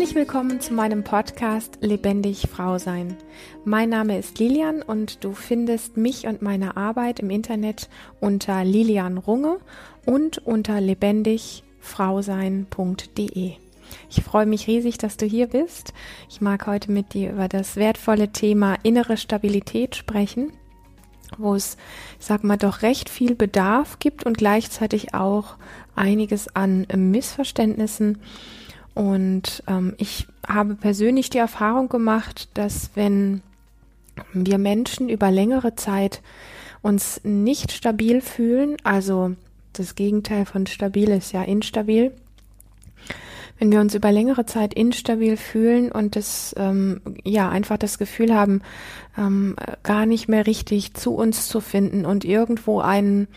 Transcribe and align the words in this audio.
Herzlich 0.00 0.16
willkommen 0.16 0.62
zu 0.62 0.72
meinem 0.72 1.04
Podcast 1.04 1.76
Lebendig 1.82 2.48
Frau 2.50 2.78
sein. 2.78 3.18
Mein 3.66 3.90
Name 3.90 4.18
ist 4.18 4.38
Lilian 4.38 4.80
und 4.80 5.22
du 5.24 5.34
findest 5.34 5.98
mich 5.98 6.26
und 6.26 6.40
meine 6.40 6.78
Arbeit 6.78 7.20
im 7.20 7.28
Internet 7.28 7.90
unter 8.18 8.64
Lilian 8.64 9.18
Runge 9.18 9.58
und 10.06 10.38
unter 10.38 10.80
lebendigfrausein.de. 10.80 13.52
Ich 14.08 14.24
freue 14.24 14.46
mich 14.46 14.68
riesig, 14.68 14.96
dass 14.96 15.18
du 15.18 15.26
hier 15.26 15.48
bist. 15.48 15.92
Ich 16.30 16.40
mag 16.40 16.66
heute 16.66 16.90
mit 16.90 17.12
dir 17.12 17.32
über 17.32 17.48
das 17.48 17.76
wertvolle 17.76 18.32
Thema 18.32 18.76
innere 18.82 19.18
Stabilität 19.18 19.96
sprechen, 19.96 20.50
wo 21.36 21.54
es, 21.54 21.76
sag 22.18 22.42
mal, 22.42 22.56
doch 22.56 22.80
recht 22.80 23.10
viel 23.10 23.34
Bedarf 23.34 23.98
gibt 23.98 24.24
und 24.24 24.38
gleichzeitig 24.38 25.12
auch 25.12 25.56
einiges 25.94 26.56
an 26.56 26.86
Missverständnissen 26.90 28.16
und 28.94 29.62
ähm, 29.66 29.94
ich 29.98 30.26
habe 30.46 30.74
persönlich 30.74 31.30
die 31.30 31.38
Erfahrung 31.38 31.88
gemacht, 31.88 32.48
dass 32.54 32.90
wenn 32.94 33.42
wir 34.32 34.58
Menschen 34.58 35.08
über 35.08 35.30
längere 35.30 35.74
Zeit 35.76 36.22
uns 36.82 37.20
nicht 37.24 37.72
stabil 37.72 38.20
fühlen, 38.20 38.76
also 38.84 39.34
das 39.72 39.94
Gegenteil 39.94 40.46
von 40.46 40.66
stabil 40.66 41.10
ist 41.10 41.32
ja 41.32 41.42
instabil, 41.42 42.12
wenn 43.60 43.70
wir 43.70 43.80
uns 43.80 43.94
über 43.94 44.10
längere 44.10 44.46
Zeit 44.46 44.72
instabil 44.72 45.36
fühlen 45.36 45.92
und 45.92 46.16
das 46.16 46.54
ähm, 46.58 47.02
ja 47.24 47.50
einfach 47.50 47.76
das 47.76 47.98
Gefühl 47.98 48.34
haben, 48.34 48.62
ähm, 49.18 49.54
gar 49.82 50.06
nicht 50.06 50.28
mehr 50.28 50.46
richtig 50.46 50.94
zu 50.94 51.14
uns 51.14 51.46
zu 51.46 51.60
finden 51.60 52.06
und 52.06 52.24
irgendwo 52.24 52.80
einen 52.80 53.28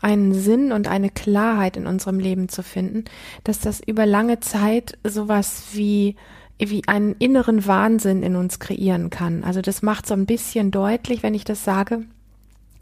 einen 0.00 0.34
Sinn 0.34 0.72
und 0.72 0.88
eine 0.88 1.10
Klarheit 1.10 1.76
in 1.76 1.86
unserem 1.86 2.18
Leben 2.18 2.48
zu 2.48 2.62
finden, 2.62 3.04
dass 3.44 3.60
das 3.60 3.80
über 3.80 4.04
lange 4.04 4.40
Zeit 4.40 4.98
sowas 5.04 5.68
wie 5.72 6.16
wie 6.58 6.82
einen 6.88 7.14
inneren 7.20 7.64
Wahnsinn 7.66 8.24
in 8.24 8.34
uns 8.34 8.58
kreieren 8.58 9.10
kann. 9.10 9.44
Also 9.44 9.60
das 9.60 9.80
macht 9.82 10.06
so 10.06 10.14
ein 10.14 10.26
bisschen 10.26 10.72
deutlich, 10.72 11.22
wenn 11.22 11.34
ich 11.34 11.44
das 11.44 11.62
sage, 11.62 12.02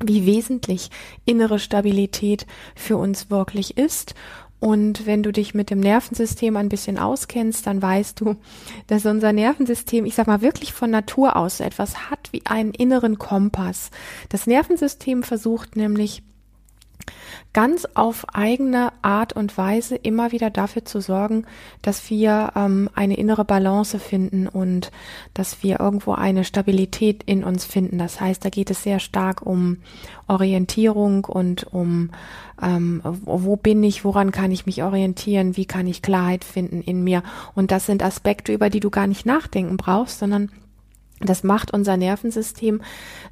wie 0.02 0.24
wesentlich 0.24 0.90
innere 1.26 1.58
Stabilität 1.58 2.46
für 2.74 2.96
uns 2.96 3.30
wirklich 3.30 3.76
ist 3.76 4.14
und 4.58 5.06
wenn 5.06 5.22
du 5.22 5.32
dich 5.32 5.54
mit 5.54 5.70
dem 5.70 5.80
Nervensystem 5.80 6.56
ein 6.56 6.68
bisschen 6.68 6.98
auskennst, 6.98 7.66
dann 7.66 7.82
weißt 7.82 8.20
du, 8.20 8.36
dass 8.86 9.06
unser 9.06 9.32
Nervensystem, 9.32 10.04
ich 10.06 10.14
sag 10.14 10.26
mal, 10.26 10.40
wirklich 10.40 10.72
von 10.72 10.90
Natur 10.90 11.36
aus 11.36 11.60
etwas 11.60 12.10
hat 12.10 12.32
wie 12.32 12.44
einen 12.46 12.72
inneren 12.72 13.18
Kompass. 13.18 13.90
Das 14.28 14.46
Nervensystem 14.46 15.22
versucht 15.22 15.76
nämlich 15.76 16.22
ganz 17.52 17.86
auf 17.94 18.26
eigene 18.34 18.92
Art 19.02 19.32
und 19.32 19.56
Weise 19.56 19.96
immer 19.96 20.32
wieder 20.32 20.50
dafür 20.50 20.84
zu 20.84 21.00
sorgen, 21.00 21.46
dass 21.82 22.10
wir 22.10 22.52
ähm, 22.54 22.90
eine 22.94 23.16
innere 23.16 23.44
Balance 23.44 23.98
finden 23.98 24.46
und 24.46 24.90
dass 25.32 25.62
wir 25.62 25.80
irgendwo 25.80 26.12
eine 26.12 26.44
Stabilität 26.44 27.22
in 27.24 27.44
uns 27.44 27.64
finden. 27.64 27.98
Das 27.98 28.20
heißt, 28.20 28.44
da 28.44 28.50
geht 28.50 28.70
es 28.70 28.82
sehr 28.82 28.98
stark 28.98 29.42
um 29.42 29.78
Orientierung 30.26 31.24
und 31.24 31.72
um 31.72 32.10
ähm, 32.60 33.00
wo 33.04 33.56
bin 33.56 33.82
ich, 33.82 34.04
woran 34.04 34.32
kann 34.32 34.50
ich 34.50 34.66
mich 34.66 34.82
orientieren, 34.82 35.56
wie 35.56 35.66
kann 35.66 35.86
ich 35.86 36.02
Klarheit 36.02 36.44
finden 36.44 36.80
in 36.80 37.04
mir. 37.04 37.22
Und 37.54 37.70
das 37.70 37.86
sind 37.86 38.02
Aspekte, 38.02 38.52
über 38.52 38.70
die 38.70 38.80
du 38.80 38.90
gar 38.90 39.06
nicht 39.06 39.26
nachdenken 39.26 39.76
brauchst, 39.76 40.18
sondern 40.18 40.50
das 41.20 41.42
macht 41.42 41.72
unser 41.72 41.96
Nervensystem, 41.96 42.82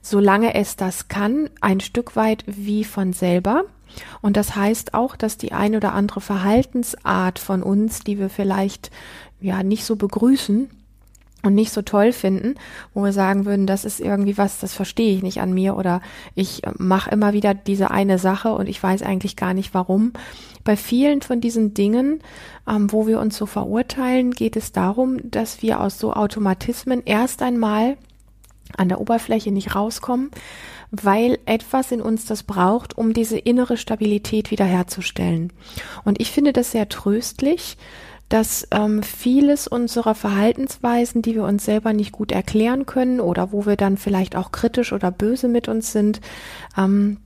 solange 0.01 0.55
es 0.55 0.77
das 0.77 1.09
kann, 1.09 1.51
ein 1.61 1.81
Stück 1.81 2.17
weit 2.17 2.45
wie 2.47 2.85
von 2.85 3.13
selber. 3.13 3.65
Und 4.21 4.37
das 4.37 4.57
heißt 4.57 4.95
auch, 4.95 5.17
dass 5.17 5.37
die 5.37 5.53
ein 5.53 5.77
oder 5.77 5.93
andere 5.93 6.21
Verhaltensart 6.21 7.39
von 7.39 7.63
uns, 7.63 8.01
die 8.01 8.19
wir 8.19 8.31
vielleicht 8.31 8.91
ja 9.41 9.63
nicht 9.63 9.85
so 9.85 9.97
begrüßen 9.97 10.71
und 11.45 11.55
nicht 11.55 11.73
so 11.73 11.83
toll 11.83 12.13
finden, 12.13 12.55
wo 12.95 13.05
wir 13.05 13.13
sagen 13.13 13.45
würden, 13.45 13.67
das 13.67 13.85
ist 13.85 14.01
irgendwie 14.01 14.39
was, 14.39 14.59
das 14.61 14.73
verstehe 14.73 15.15
ich 15.15 15.23
nicht 15.23 15.41
an 15.41 15.53
mir 15.53 15.77
oder 15.77 16.01
ich 16.35 16.63
mache 16.79 17.11
immer 17.11 17.33
wieder 17.33 17.55
diese 17.55 17.91
eine 17.91 18.19
Sache 18.19 18.53
und 18.55 18.69
ich 18.69 18.83
weiß 18.83 19.03
eigentlich 19.03 19.37
gar 19.37 19.55
nicht 19.55 19.75
warum. 19.75 20.13
Bei 20.65 20.77
vielen 20.77 21.21
von 21.21 21.41
diesen 21.43 21.75
Dingen, 21.75 22.21
ähm, 22.67 22.91
wo 22.91 23.07
wir 23.07 23.21
uns 23.21 23.37
so 23.37 23.45
verurteilen, 23.45 24.31
geht 24.31 24.57
es 24.57 24.73
darum, 24.73 25.19
dass 25.31 25.61
wir 25.63 25.81
aus 25.81 25.99
so 25.99 26.15
Automatismen 26.15 27.03
erst 27.05 27.43
einmal 27.43 27.99
an 28.77 28.89
der 28.89 29.01
Oberfläche 29.01 29.53
nicht 29.53 29.75
rauskommen, 29.75 30.31
weil 30.91 31.39
etwas 31.45 31.93
in 31.93 32.01
uns 32.01 32.25
das 32.25 32.43
braucht, 32.43 32.97
um 32.97 33.13
diese 33.13 33.39
innere 33.39 33.77
Stabilität 33.77 34.51
wiederherzustellen. 34.51 35.53
Und 36.05 36.21
ich 36.21 36.31
finde 36.31 36.55
das 36.55 36.71
sehr 36.71 36.89
tröstlich, 36.89 37.77
dass 38.29 38.67
ähm, 38.71 39.03
vieles 39.03 39.67
unserer 39.69 40.15
Verhaltensweisen, 40.15 41.23
die 41.23 41.35
wir 41.35 41.45
uns 41.45 41.65
selber 41.65 41.93
nicht 41.93 42.13
gut 42.13 42.33
erklären 42.33 42.87
können 42.87 43.21
oder 43.21 43.53
wo 43.53 43.67
wir 43.67 43.77
dann 43.77 43.97
vielleicht 43.97 44.35
auch 44.35 44.51
kritisch 44.51 44.93
oder 44.93 45.11
böse 45.11 45.49
mit 45.49 45.69
uns 45.69 45.93
sind, 45.93 46.21
ähm, 46.77 47.19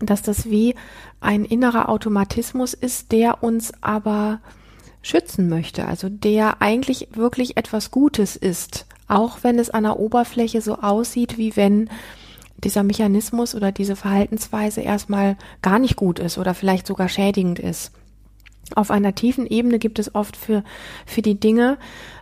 dass 0.00 0.22
das 0.22 0.48
wie 0.50 0.74
ein 1.20 1.44
innerer 1.44 1.88
Automatismus 1.88 2.74
ist, 2.74 3.12
der 3.12 3.42
uns 3.42 3.72
aber 3.80 4.40
schützen 5.02 5.48
möchte, 5.48 5.86
also 5.86 6.08
der 6.08 6.60
eigentlich 6.60 7.08
wirklich 7.12 7.56
etwas 7.56 7.90
Gutes 7.90 8.36
ist, 8.36 8.86
auch 9.08 9.38
wenn 9.42 9.58
es 9.58 9.70
an 9.70 9.84
der 9.84 9.98
Oberfläche 9.98 10.60
so 10.60 10.76
aussieht, 10.76 11.38
wie 11.38 11.56
wenn 11.56 11.88
dieser 12.62 12.82
Mechanismus 12.82 13.54
oder 13.54 13.70
diese 13.70 13.96
Verhaltensweise 13.96 14.80
erstmal 14.80 15.36
gar 15.62 15.78
nicht 15.78 15.96
gut 15.96 16.18
ist 16.18 16.38
oder 16.38 16.54
vielleicht 16.54 16.86
sogar 16.86 17.08
schädigend 17.08 17.58
ist. 17.58 17.92
Auf 18.74 18.90
einer 18.90 19.14
tiefen 19.14 19.46
Ebene 19.46 19.78
gibt 19.78 19.98
es 19.98 20.14
oft 20.14 20.36
für, 20.36 20.64
für 21.06 21.22
die 21.22 21.38
Dinge, 21.38 21.78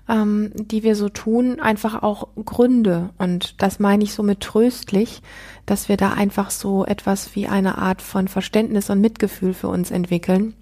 ähm, 0.09 0.53
die 0.55 0.83
wir 0.83 0.95
so 0.95 1.09
tun, 1.09 1.59
einfach 1.61 2.03
auch 2.03 2.29
Gründe. 2.45 3.11
Und 3.19 3.63
das 3.63 3.79
meine 3.79 4.05
ich 4.05 4.13
so 4.13 4.23
mit 4.23 4.41
tröstlich, 4.41 5.23
dass 5.65 5.89
wir 5.89 5.97
da 5.97 6.13
einfach 6.13 6.51
so 6.51 6.85
etwas 6.85 7.35
wie 7.35 7.47
eine 7.47 7.79
Art 7.79 8.03
von 8.03 8.29
Verständnis 8.29 8.91
und 8.91 9.01
Mitgefühl 9.01 9.55
für 9.55 9.69
uns 9.69 9.91
entwickeln. 9.91 10.55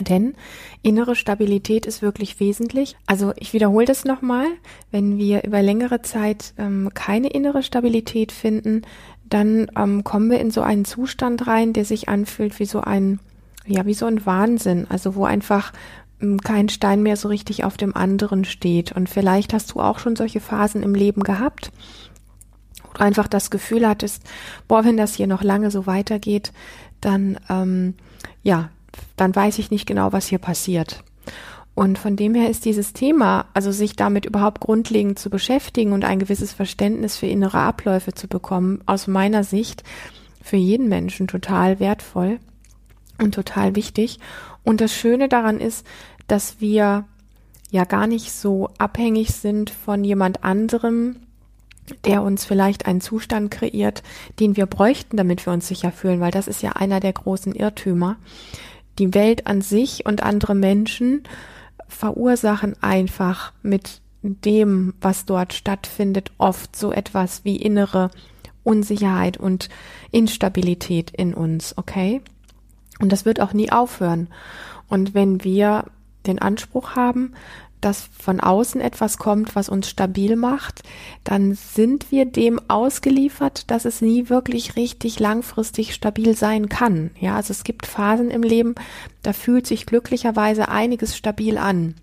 Denn 0.00 0.34
innere 0.82 1.16
Stabilität 1.16 1.86
ist 1.86 2.02
wirklich 2.02 2.38
wesentlich. 2.38 2.96
Also 3.06 3.32
ich 3.36 3.52
wiederhole 3.52 3.86
das 3.86 4.04
nochmal. 4.04 4.46
Wenn 4.90 5.16
wir 5.16 5.44
über 5.44 5.62
längere 5.62 6.02
Zeit 6.02 6.52
ähm, 6.58 6.90
keine 6.92 7.28
innere 7.28 7.62
Stabilität 7.62 8.32
finden, 8.32 8.82
dann 9.28 9.70
ähm, 9.76 10.04
kommen 10.04 10.30
wir 10.30 10.40
in 10.40 10.50
so 10.50 10.60
einen 10.60 10.84
Zustand 10.84 11.46
rein, 11.46 11.72
der 11.72 11.84
sich 11.84 12.08
anfühlt 12.08 12.58
wie 12.60 12.66
so 12.66 12.80
ein, 12.80 13.18
ja, 13.66 13.86
wie 13.86 13.94
so 13.94 14.06
ein 14.06 14.24
Wahnsinn. 14.26 14.86
Also 14.88 15.14
wo 15.14 15.24
einfach 15.24 15.72
ähm, 16.20 16.40
kein 16.40 16.68
Stein 16.68 17.02
mehr 17.02 17.16
so 17.16 17.28
richtig 17.28 17.64
auf 17.64 17.76
dem 17.76 17.94
anderen 17.94 18.44
steht. 18.44 18.92
Und 18.92 19.08
vielleicht 19.08 19.52
hast 19.52 19.72
du 19.72 19.80
auch 19.80 19.98
schon 19.98 20.16
solche 20.16 20.40
Phasen 20.40 20.82
im 20.82 20.94
Leben 20.94 21.22
gehabt, 21.22 21.72
wo 22.82 22.92
du 22.94 23.00
einfach 23.00 23.28
das 23.28 23.50
Gefühl 23.50 23.86
hattest, 23.86 24.22
boah, 24.68 24.84
wenn 24.84 24.96
das 24.96 25.14
hier 25.14 25.26
noch 25.26 25.42
lange 25.42 25.70
so 25.70 25.86
weitergeht, 25.86 26.52
dann 27.00 27.38
ähm, 27.48 27.94
ja, 28.42 28.70
dann 29.16 29.34
weiß 29.34 29.58
ich 29.58 29.70
nicht 29.70 29.86
genau, 29.86 30.12
was 30.12 30.26
hier 30.26 30.38
passiert. 30.38 31.02
Und 31.74 31.98
von 31.98 32.16
dem 32.16 32.34
her 32.34 32.48
ist 32.48 32.64
dieses 32.64 32.94
Thema, 32.94 33.46
also 33.52 33.70
sich 33.70 33.96
damit 33.96 34.24
überhaupt 34.24 34.60
grundlegend 34.60 35.18
zu 35.18 35.28
beschäftigen 35.28 35.92
und 35.92 36.06
ein 36.06 36.18
gewisses 36.18 36.54
Verständnis 36.54 37.18
für 37.18 37.26
innere 37.26 37.58
Abläufe 37.58 38.14
zu 38.14 38.28
bekommen, 38.28 38.80
aus 38.86 39.06
meiner 39.06 39.44
Sicht 39.44 39.82
für 40.40 40.56
jeden 40.56 40.88
Menschen 40.88 41.28
total 41.28 41.78
wertvoll 41.78 42.38
und 43.18 43.34
total 43.34 43.76
wichtig. 43.76 44.18
Und 44.64 44.80
das 44.80 44.92
Schöne 44.92 45.28
daran 45.28 45.60
ist, 45.60 45.86
dass 46.26 46.60
wir 46.60 47.04
ja 47.70 47.84
gar 47.84 48.06
nicht 48.06 48.32
so 48.32 48.70
abhängig 48.78 49.34
sind 49.34 49.70
von 49.70 50.04
jemand 50.04 50.44
anderem, 50.44 51.16
der 52.04 52.22
uns 52.22 52.44
vielleicht 52.44 52.86
einen 52.86 53.00
Zustand 53.00 53.50
kreiert, 53.50 54.02
den 54.40 54.56
wir 54.56 54.66
bräuchten, 54.66 55.16
damit 55.16 55.46
wir 55.46 55.52
uns 55.52 55.68
sicher 55.68 55.92
fühlen, 55.92 56.20
weil 56.20 56.32
das 56.32 56.48
ist 56.48 56.62
ja 56.62 56.72
einer 56.72 57.00
der 57.00 57.12
großen 57.12 57.54
Irrtümer 57.54 58.16
die 58.98 59.14
Welt 59.14 59.46
an 59.46 59.60
sich 59.60 60.06
und 60.06 60.22
andere 60.22 60.54
Menschen 60.54 61.24
verursachen 61.88 62.74
einfach 62.82 63.52
mit 63.62 64.00
dem, 64.22 64.94
was 65.00 65.24
dort 65.24 65.52
stattfindet, 65.52 66.32
oft 66.38 66.74
so 66.74 66.92
etwas 66.92 67.44
wie 67.44 67.56
innere 67.56 68.10
Unsicherheit 68.64 69.36
und 69.36 69.68
Instabilität 70.10 71.12
in 71.12 71.34
uns, 71.34 71.76
okay? 71.78 72.22
Und 73.00 73.12
das 73.12 73.24
wird 73.24 73.40
auch 73.40 73.52
nie 73.52 73.70
aufhören. 73.70 74.28
Und 74.88 75.14
wenn 75.14 75.44
wir 75.44 75.84
den 76.26 76.38
Anspruch 76.38 76.96
haben, 76.96 77.32
dass 77.80 78.08
von 78.18 78.40
außen 78.40 78.80
etwas 78.80 79.18
kommt, 79.18 79.54
was 79.54 79.68
uns 79.68 79.88
stabil 79.88 80.34
macht, 80.34 80.82
dann 81.24 81.54
sind 81.54 82.10
wir 82.10 82.24
dem 82.24 82.60
ausgeliefert, 82.68 83.70
dass 83.70 83.84
es 83.84 84.00
nie 84.00 84.28
wirklich 84.28 84.76
richtig 84.76 85.20
langfristig 85.20 85.94
stabil 85.94 86.36
sein 86.36 86.68
kann. 86.68 87.10
Ja, 87.20 87.36
also 87.36 87.52
es 87.52 87.64
gibt 87.64 87.86
Phasen 87.86 88.30
im 88.30 88.42
Leben, 88.42 88.74
da 89.22 89.32
fühlt 89.32 89.66
sich 89.66 89.86
glücklicherweise 89.86 90.68
einiges 90.68 91.16
stabil 91.16 91.58
an. 91.58 91.94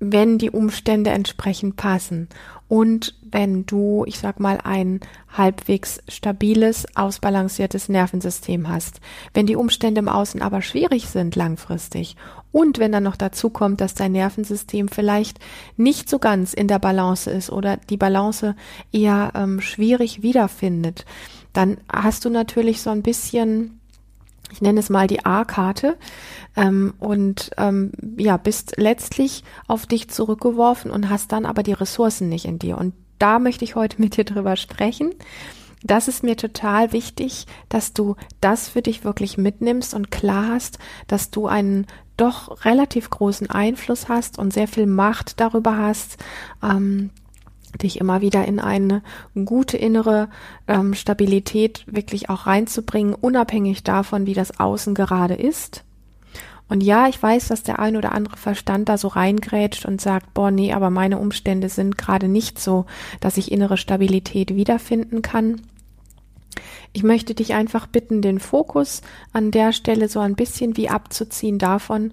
Wenn 0.00 0.38
die 0.38 0.50
Umstände 0.50 1.10
entsprechend 1.10 1.76
passen 1.76 2.28
und 2.68 3.14
wenn 3.22 3.66
du, 3.66 4.04
ich 4.06 4.18
sag 4.18 4.40
mal, 4.40 4.58
ein 4.62 5.00
halbwegs 5.36 6.00
stabiles, 6.08 6.86
ausbalanciertes 6.94 7.88
Nervensystem 7.88 8.68
hast. 8.68 9.00
Wenn 9.34 9.46
die 9.46 9.56
Umstände 9.56 10.00
im 10.00 10.08
Außen 10.08 10.42
aber 10.42 10.62
schwierig 10.62 11.08
sind 11.08 11.34
langfristig 11.34 12.16
und 12.52 12.78
wenn 12.78 12.92
dann 12.92 13.02
noch 13.02 13.16
dazu 13.16 13.50
kommt, 13.50 13.80
dass 13.80 13.94
dein 13.94 14.12
Nervensystem 14.12 14.88
vielleicht 14.88 15.38
nicht 15.76 16.08
so 16.08 16.18
ganz 16.18 16.54
in 16.54 16.68
der 16.68 16.78
Balance 16.78 17.30
ist 17.30 17.50
oder 17.50 17.76
die 17.76 17.96
Balance 17.96 18.54
eher 18.92 19.32
ähm, 19.34 19.60
schwierig 19.60 20.22
wiederfindet, 20.22 21.04
dann 21.52 21.78
hast 21.92 22.24
du 22.24 22.30
natürlich 22.30 22.82
so 22.82 22.90
ein 22.90 23.02
bisschen 23.02 23.77
ich 24.50 24.60
nenne 24.60 24.80
es 24.80 24.90
mal 24.90 25.06
die 25.06 25.24
A-Karte 25.24 25.96
ähm, 26.56 26.94
und 26.98 27.50
ähm, 27.56 27.92
ja, 28.16 28.36
bist 28.36 28.74
letztlich 28.76 29.44
auf 29.66 29.86
dich 29.86 30.08
zurückgeworfen 30.08 30.90
und 30.90 31.10
hast 31.10 31.32
dann 31.32 31.46
aber 31.46 31.62
die 31.62 31.72
Ressourcen 31.72 32.28
nicht 32.28 32.44
in 32.44 32.58
dir. 32.58 32.78
Und 32.78 32.94
da 33.18 33.38
möchte 33.38 33.64
ich 33.64 33.74
heute 33.74 33.96
mit 34.00 34.16
dir 34.16 34.24
drüber 34.24 34.56
sprechen. 34.56 35.14
Das 35.84 36.08
ist 36.08 36.24
mir 36.24 36.36
total 36.36 36.92
wichtig, 36.92 37.46
dass 37.68 37.92
du 37.92 38.16
das 38.40 38.68
für 38.68 38.82
dich 38.82 39.04
wirklich 39.04 39.38
mitnimmst 39.38 39.94
und 39.94 40.10
klar 40.10 40.48
hast, 40.48 40.78
dass 41.06 41.30
du 41.30 41.46
einen 41.46 41.86
doch 42.16 42.64
relativ 42.64 43.10
großen 43.10 43.48
Einfluss 43.48 44.08
hast 44.08 44.38
und 44.38 44.52
sehr 44.52 44.66
viel 44.66 44.86
Macht 44.86 45.38
darüber 45.38 45.78
hast, 45.78 46.18
ähm, 46.64 47.10
dich 47.82 48.00
immer 48.00 48.20
wieder 48.20 48.46
in 48.46 48.60
eine 48.60 49.02
gute 49.44 49.76
innere 49.76 50.28
ähm, 50.66 50.94
Stabilität 50.94 51.84
wirklich 51.86 52.30
auch 52.30 52.46
reinzubringen, 52.46 53.14
unabhängig 53.14 53.84
davon, 53.84 54.26
wie 54.26 54.34
das 54.34 54.58
Außen 54.58 54.94
gerade 54.94 55.34
ist. 55.34 55.84
Und 56.68 56.82
ja, 56.82 57.08
ich 57.08 57.22
weiß, 57.22 57.48
dass 57.48 57.62
der 57.62 57.78
ein 57.78 57.96
oder 57.96 58.12
andere 58.12 58.36
Verstand 58.36 58.88
da 58.88 58.98
so 58.98 59.08
reingrätscht 59.08 59.86
und 59.86 60.00
sagt, 60.00 60.34
boah, 60.34 60.50
nee, 60.50 60.72
aber 60.72 60.90
meine 60.90 61.18
Umstände 61.18 61.70
sind 61.70 61.96
gerade 61.96 62.28
nicht 62.28 62.58
so, 62.58 62.84
dass 63.20 63.38
ich 63.38 63.50
innere 63.50 63.78
Stabilität 63.78 64.54
wiederfinden 64.54 65.22
kann. 65.22 65.62
Ich 66.92 67.02
möchte 67.02 67.34
dich 67.34 67.54
einfach 67.54 67.86
bitten, 67.86 68.20
den 68.20 68.38
Fokus 68.38 69.02
an 69.32 69.50
der 69.50 69.72
Stelle 69.72 70.08
so 70.08 70.20
ein 70.20 70.34
bisschen 70.34 70.76
wie 70.76 70.90
abzuziehen 70.90 71.58
davon, 71.58 72.12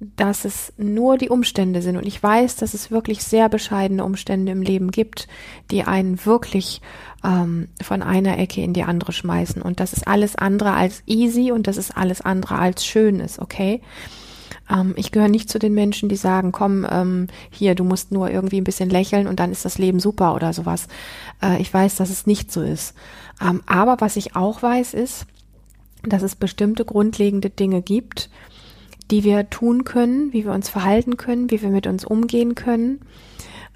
dass 0.00 0.46
es 0.46 0.72
nur 0.78 1.18
die 1.18 1.28
Umstände 1.28 1.82
sind. 1.82 1.98
Und 1.98 2.06
ich 2.06 2.22
weiß, 2.22 2.56
dass 2.56 2.72
es 2.72 2.90
wirklich 2.90 3.22
sehr 3.22 3.50
bescheidene 3.50 4.02
Umstände 4.02 4.50
im 4.50 4.62
Leben 4.62 4.90
gibt, 4.90 5.28
die 5.70 5.84
einen 5.84 6.24
wirklich 6.24 6.80
ähm, 7.22 7.68
von 7.82 8.02
einer 8.02 8.38
Ecke 8.38 8.62
in 8.62 8.72
die 8.72 8.82
andere 8.82 9.12
schmeißen. 9.12 9.60
Und 9.60 9.78
das 9.78 9.92
ist 9.92 10.08
alles 10.08 10.36
andere 10.36 10.72
als 10.72 11.02
easy 11.06 11.52
und 11.52 11.66
das 11.66 11.76
ist 11.76 11.96
alles 11.96 12.22
andere 12.22 12.58
als 12.58 12.84
schön 12.84 13.20
ist, 13.20 13.40
okay? 13.40 13.82
Ähm, 14.70 14.94
ich 14.96 15.12
gehöre 15.12 15.28
nicht 15.28 15.50
zu 15.50 15.58
den 15.58 15.74
Menschen, 15.74 16.08
die 16.08 16.16
sagen, 16.16 16.50
komm, 16.50 16.86
ähm, 16.90 17.26
hier, 17.50 17.74
du 17.74 17.84
musst 17.84 18.10
nur 18.10 18.30
irgendwie 18.30 18.60
ein 18.60 18.64
bisschen 18.64 18.88
lächeln 18.88 19.26
und 19.26 19.38
dann 19.38 19.52
ist 19.52 19.66
das 19.66 19.76
Leben 19.76 20.00
super 20.00 20.34
oder 20.34 20.54
sowas. 20.54 20.88
Äh, 21.42 21.60
ich 21.60 21.72
weiß, 21.72 21.96
dass 21.96 22.08
es 22.08 22.26
nicht 22.26 22.50
so 22.50 22.62
ist. 22.62 22.94
Ähm, 23.42 23.62
aber 23.66 24.00
was 24.00 24.16
ich 24.16 24.34
auch 24.34 24.62
weiß, 24.62 24.94
ist, 24.94 25.26
dass 26.02 26.22
es 26.22 26.36
bestimmte 26.36 26.86
grundlegende 26.86 27.50
Dinge 27.50 27.82
gibt, 27.82 28.30
die 29.10 29.24
wir 29.24 29.50
tun 29.50 29.84
können, 29.84 30.32
wie 30.32 30.44
wir 30.44 30.52
uns 30.52 30.68
verhalten 30.68 31.16
können, 31.16 31.50
wie 31.50 31.62
wir 31.62 31.70
mit 31.70 31.86
uns 31.86 32.04
umgehen 32.04 32.54
können, 32.54 33.00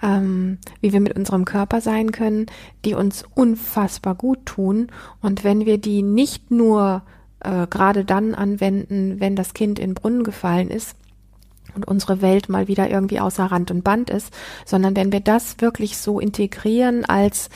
ähm, 0.03 0.59
wie 0.81 0.93
wir 0.93 1.01
mit 1.01 1.17
unserem 1.17 1.45
Körper 1.45 1.81
sein 1.81 2.13
können, 2.13 2.47
die 2.85 2.95
uns 2.95 3.25
unfassbar 3.35 4.15
gut 4.15 4.47
tun. 4.47 4.89
Und 5.21 5.45
wenn 5.45 5.67
wir 5.67 5.79
die 5.79 6.03
nicht 6.03 6.51
nur 6.51 7.03
äh, 7.41 7.67
gerade 7.67 8.05
dann 8.05 8.35
anwenden, 8.35 9.21
wenn 9.21 9.37
das 9.37 9.55
Kind 9.55 9.79
in 9.79 9.95
Brunnen 9.95 10.25
gefallen 10.25 10.69
ist, 10.69 10.97
und 11.75 11.89
unsere 11.89 12.23
Welt 12.23 12.49
mal 12.49 12.69
wieder 12.69 12.89
irgendwie 12.89 13.21
außer 13.21 13.47
Rand 13.47 13.73
und 13.73 13.83
Band 13.83 14.11
ist, 14.11 14.33
sondern 14.65 14.95
wenn 14.97 15.13
wir 15.13 15.21
das 15.21 15.61
wirklich 15.61 15.99
so 15.99 16.21
integrieren 16.21 17.05
als 17.05 17.51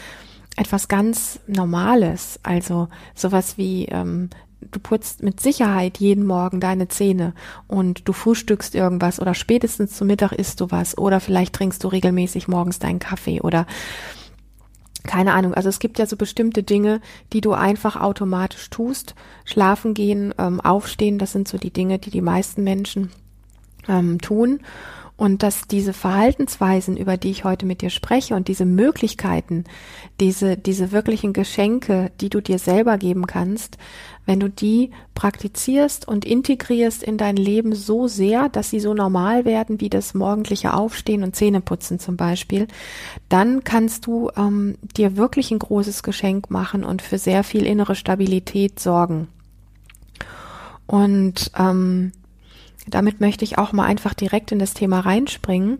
etwas 0.57 0.89
ganz 0.89 1.39
Normales, 1.47 2.41
also 2.43 2.89
sowas 3.15 3.59
wie 3.59 3.87
ähm, 3.87 4.31
du 4.60 4.81
putzt 4.81 5.22
mit 5.22 5.40
Sicherheit 5.40 5.99
jeden 5.99 6.26
Morgen 6.26 6.60
deine 6.60 6.88
Zähne 6.88 7.34
und 7.66 8.08
du 8.08 8.12
frühstückst 8.12 8.75
irgendwas 8.75 9.20
oder 9.20 9.34
spätestens 9.34 9.96
zum 9.96 10.06
Mittag 10.06 10.32
isst 10.32 10.60
du 10.60 10.70
was 10.70 10.96
oder 10.99 11.20
vielleicht 11.20 11.55
trinkst 11.55 11.82
du 11.84 11.88
regelmäßig 11.88 12.49
morgens 12.49 12.78
deinen 12.78 12.99
Kaffee 12.99 13.40
oder 13.40 13.66
keine 15.05 15.32
Ahnung. 15.32 15.55
Also 15.55 15.69
es 15.69 15.78
gibt 15.78 15.99
ja 15.99 16.06
so 16.06 16.16
bestimmte 16.16 16.62
Dinge, 16.62 17.00
die 17.32 17.40
du 17.40 17.52
einfach 17.52 17.96
automatisch 17.96 18.69
tust. 18.69 19.14
Schlafen 19.44 19.94
gehen, 19.94 20.34
ähm, 20.38 20.60
aufstehen, 20.60 21.19
das 21.19 21.32
sind 21.32 21.49
so 21.49 21.56
die 21.56 21.72
Dinge, 21.72 21.99
die 21.99 22.10
die 22.10 22.20
meisten 22.20 22.62
Menschen 22.62 23.10
ähm, 23.88 24.20
tun 24.20 24.60
und 25.19 25.43
dass 25.43 25.66
diese 25.66 25.93
Verhaltensweisen, 25.93 26.96
über 26.96 27.16
die 27.16 27.31
ich 27.31 27.43
heute 27.43 27.66
mit 27.66 27.82
dir 27.82 27.90
spreche 27.90 28.37
und 28.37 28.46
diese 28.46 28.64
Möglichkeiten, 28.64 29.64
diese, 30.20 30.56
diese 30.56 30.93
wirklichen 30.93 31.32
Geschenke, 31.32 32.12
die 32.20 32.31
du 32.31 32.40
dir 32.40 32.60
selber 32.60 32.99
geben 32.99 33.26
kannst, 33.26 33.78
wenn 34.29 34.41
du 34.41 34.51
die 34.51 34.91
praktizierst 35.15 36.07
und 36.07 36.27
integrierst 36.27 37.03
in 37.03 37.17
dein 37.17 37.37
Leben 37.37 37.75
so 37.75 38.09
sehr, 38.09 38.51
dass 38.51 38.69
sie 38.69 38.79
so 38.79 38.93
normal 38.93 39.47
werden 39.47 39.81
wie 39.81 39.89
das 39.89 40.13
morgendliche 40.13 40.75
Aufstehen 40.75 41.23
und 41.23 41.35
Zähneputzen 41.35 41.99
zum 41.99 42.19
Beispiel, 42.19 42.69
dann 43.31 43.65
kannst 43.65 44.05
du 44.05 44.31
ähm, 44.37 44.77
dir 44.99 45.17
wirklich 45.17 45.51
ein 45.51 45.59
großes 45.59 46.03
Geschenk 46.03 46.51
machen 46.51 46.85
und 46.85 47.01
für 47.01 47.17
sehr 47.17 47.43
viel 47.43 47.65
innere 47.65 47.95
Stabilität 47.95 48.79
sorgen. 48.79 49.29
Und 50.87 51.51
ähm, 51.59 52.13
damit 52.87 53.21
möchte 53.21 53.47
ich 53.47 53.57
auch 53.57 53.73
mal 53.73 53.87
einfach 53.87 54.13
direkt 54.13 54.53
in 54.53 54.59
das 54.59 54.75
Thema 54.75 55.01
reinspringen. 55.01 55.79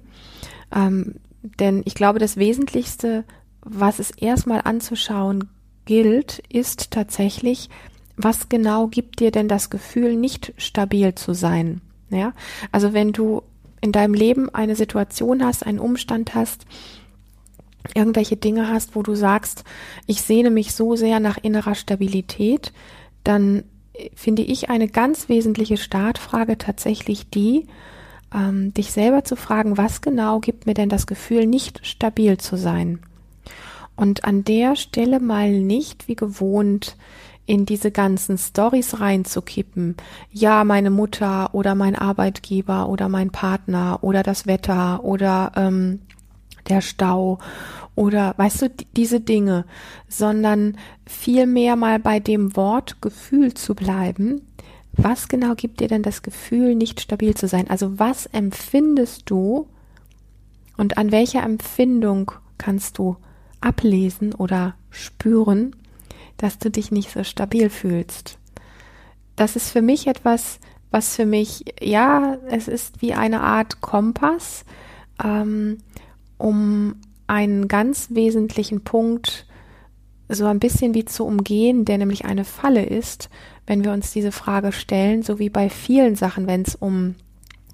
Ähm, 0.75 1.17
denn 1.43 1.83
ich 1.85 1.95
glaube, 1.95 2.19
das 2.19 2.39
Wesentlichste, 2.39 3.25
was 3.61 3.99
es 3.99 4.11
erstmal 4.11 4.62
anzuschauen 4.65 5.50
gilt, 5.85 6.43
ist 6.49 6.93
tatsächlich, 6.93 7.69
was 8.19 8.49
genau 8.49 8.88
gibt 8.88 9.20
dir 9.20 9.31
denn 9.31 9.49
das 9.49 9.70
Gefühl, 9.70 10.17
nicht 10.17 10.53
stabil 10.59 11.15
zu 11.15 11.32
sein? 11.32 11.81
Ja, 12.11 12.32
also 12.73 12.93
wenn 12.93 13.12
du 13.12 13.43
in 13.81 13.93
deinem 13.93 14.15
Leben 14.15 14.53
eine 14.55 14.76
Situation 14.76 15.44
hast, 15.44 15.65
einen 15.65 15.79
Umstand 15.79 16.35
hast, 16.35 16.67
irgendwelche 17.94 18.37
Dinge 18.37 18.69
hast, 18.69 18.97
wo 18.97 19.03
du 19.03 19.15
sagst, 19.15 19.65
ich 20.06 20.23
sehne 20.23 20.50
mich 20.50 20.75
so 20.75 20.97
sehr 20.97 21.20
nach 21.20 21.38
innerer 21.38 21.75
Stabilität, 21.75 22.73
dann 23.25 23.62
finde 24.15 24.43
ich 24.43 24.69
eine 24.69 24.88
ganz 24.88 25.29
wesentliche 25.29 25.76
Startfrage 25.76 26.59
tatsächlich 26.59 27.31
die, 27.31 27.67
ähm, 28.35 28.75
dich 28.75 28.93
selber 28.93 29.25
zu 29.25 29.37
fragen, 29.37 29.76
was 29.76 30.00
genau 30.00 30.41
gibt 30.41 30.67
mir 30.67 30.75
denn 30.75 30.88
das 30.88 31.06
Gefühl, 31.06 31.47
nicht 31.47 31.87
stabil 31.87 32.38
zu 32.38 32.56
sein? 32.56 33.00
Und 33.97 34.25
an 34.25 34.45
der 34.45 34.76
Stelle 34.76 35.19
mal 35.19 35.50
nicht 35.50 36.09
wie 36.09 36.14
gewohnt 36.14 36.97
in 37.49 37.64
diese 37.64 37.90
ganzen 37.90 38.37
Stories 38.37 39.00
reinzukippen. 39.00 39.97
Ja, 40.31 40.64
meine 40.64 40.90
Mutter 40.90 41.55
oder 41.55 41.75
mein 41.75 41.97
Arbeitgeber 41.97 42.90
oder 42.90 43.09
mein 43.09 43.31
Partner 43.31 44.00
oder 44.02 44.23
das 44.23 44.47
Wetter 44.47 45.02
oder 45.02 45.52
ähm, 45.57 46.00
der 46.69 46.83
Stau 46.83 47.38
oder 47.95 48.35
weißt 48.37 48.62
du, 48.62 48.71
diese 48.95 49.21
Dinge, 49.21 49.64
sondern 50.09 50.76
vielmehr 51.07 51.75
mal 51.75 51.99
bei 51.99 52.21
dem 52.21 52.55
Wort 52.55 53.00
Gefühl 53.00 53.55
zu 53.55 53.75
bleiben. 53.75 54.43
Was 54.93 55.28
genau 55.28 55.55
gibt 55.55 55.81
dir 55.81 55.88
denn 55.88 56.02
das 56.02 56.21
Gefühl, 56.21 56.75
nicht 56.75 57.00
stabil 57.00 57.35
zu 57.35 57.49
sein? 57.49 57.71
Also 57.71 57.99
was 57.99 58.26
empfindest 58.26 59.23
du 59.31 59.69
und 60.76 60.99
an 60.99 61.12
welcher 61.12 61.43
Empfindung 61.43 62.31
kannst 62.59 62.99
du 62.99 63.17
ablesen 63.62 64.35
oder 64.35 64.75
spüren, 64.90 65.75
dass 66.38 66.59
du 66.59 66.71
dich 66.71 66.90
nicht 66.90 67.11
so 67.11 67.23
stabil 67.23 67.68
fühlst? 67.68 68.38
Das 69.37 69.54
ist 69.54 69.71
für 69.71 69.83
mich 69.83 70.07
etwas, 70.07 70.59
was 70.90 71.14
für 71.14 71.26
mich, 71.26 71.64
ja, 71.80 72.38
es 72.49 72.66
ist 72.66 73.02
wie 73.02 73.14
eine 73.14 73.42
Art 73.42 73.80
Kompass, 73.80 74.64
ähm, 75.23 75.78
um 76.38 76.97
einen 77.26 77.68
ganz 77.68 78.09
wesentlichen 78.11 78.83
Punkt 78.83 79.47
so 80.28 80.47
ein 80.47 80.61
bisschen 80.61 80.95
wie 80.95 81.04
zu 81.04 81.25
umgehen, 81.25 81.85
der 81.85 81.99
nämlich 81.99 82.25
eine 82.25 82.45
Falle 82.45 82.85
ist, 82.85 83.30
wenn 83.66 83.85
wir 83.85 83.92
uns 83.92 84.12
diese 84.12 84.33
Frage 84.33 84.73
stellen, 84.73 85.23
so 85.23 85.38
wie 85.38 85.50
bei 85.50 85.71
vielen 85.71 86.16
Sachen, 86.16 86.47
wenn 86.47 86.62
es 86.62 86.75
um 86.75 87.14